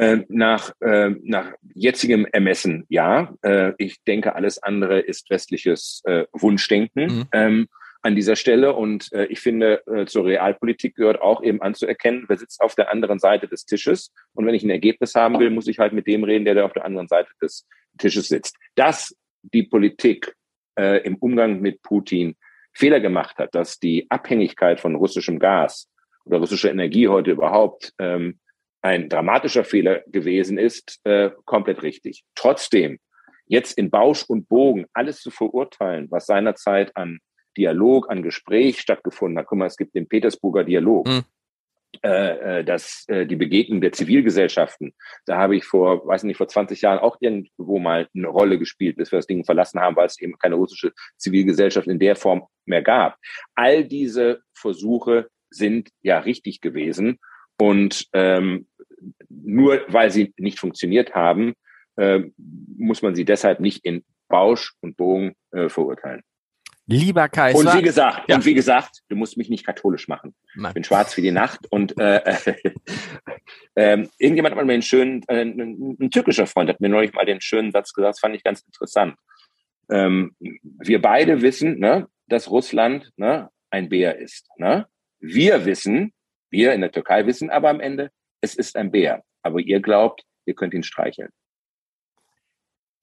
[0.00, 3.34] Äh, nach, äh, nach jetzigem Ermessen ja.
[3.42, 7.28] Äh, ich denke, alles andere ist westliches äh, Wunschdenken mhm.
[7.32, 7.68] ähm,
[8.00, 8.72] an dieser Stelle.
[8.72, 12.90] Und äh, ich finde, äh, zur Realpolitik gehört auch eben anzuerkennen, wer sitzt auf der
[12.90, 14.10] anderen Seite des Tisches.
[14.32, 16.64] Und wenn ich ein Ergebnis haben will, muss ich halt mit dem reden, der da
[16.64, 17.66] auf der anderen Seite des
[17.98, 18.56] Tisches sitzt.
[18.76, 20.34] Dass die Politik
[20.78, 22.36] äh, im Umgang mit Putin
[22.72, 25.90] Fehler gemacht hat, dass die Abhängigkeit von russischem Gas
[26.24, 28.38] oder russischer Energie heute überhaupt ähm,
[28.82, 32.24] ein dramatischer Fehler gewesen ist, äh, komplett richtig.
[32.34, 32.98] Trotzdem,
[33.46, 37.18] jetzt in Bausch und Bogen alles zu verurteilen, was seinerzeit an
[37.56, 39.46] Dialog, an Gespräch stattgefunden hat.
[39.46, 41.06] Guck mal, es gibt den Petersburger Dialog.
[41.06, 41.24] Mhm.
[42.02, 44.94] Äh, dass äh, die Begegnung der Zivilgesellschaften,
[45.26, 48.96] da habe ich vor, weiß nicht, vor 20 Jahren auch irgendwo mal eine Rolle gespielt,
[48.96, 52.46] bis wir das Ding verlassen haben, weil es eben keine russische Zivilgesellschaft in der Form
[52.64, 53.18] mehr gab.
[53.56, 57.18] All diese Versuche sind ja richtig gewesen
[57.58, 58.68] und ähm,
[59.28, 61.54] nur weil sie nicht funktioniert haben,
[61.96, 62.20] äh,
[62.76, 66.22] muss man sie deshalb nicht in Bausch und Bogen äh, verurteilen.
[66.86, 67.58] Lieber Kaiser.
[67.58, 68.34] Und wie gesagt, ja.
[68.34, 70.34] und wie gesagt, du musst mich nicht katholisch machen.
[70.56, 72.20] Ich bin schwarz wie die Nacht und äh,
[73.76, 77.24] äh, irgendjemand hat mir einen schönen, äh, ein, ein, türkischer Freund hat mir neulich mal
[77.24, 79.14] den schönen Satz gesagt, das fand ich ganz interessant.
[79.88, 84.48] Ähm, wir beide wissen, ne, dass Russland ne, ein Bär ist.
[84.56, 84.86] Ne?
[85.20, 86.12] Wir wissen,
[86.50, 88.10] wir in der Türkei wissen aber am Ende,
[88.40, 89.22] es ist ein Bär.
[89.42, 91.30] Aber ihr glaubt, ihr könnt ihn streicheln.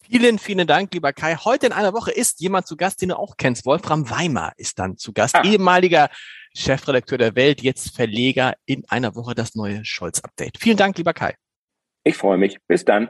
[0.09, 1.35] Vielen, vielen Dank, lieber Kai.
[1.35, 3.65] Heute in einer Woche ist jemand zu Gast, den du auch kennst.
[3.65, 5.43] Wolfram Weimer ist dann zu Gast, ah.
[5.43, 6.09] ehemaliger
[6.55, 10.59] Chefredakteur der Welt, jetzt Verleger in einer Woche das neue Scholz-Update.
[10.59, 11.35] Vielen Dank, lieber Kai.
[12.05, 12.57] Ich freue mich.
[12.67, 13.09] Bis dann.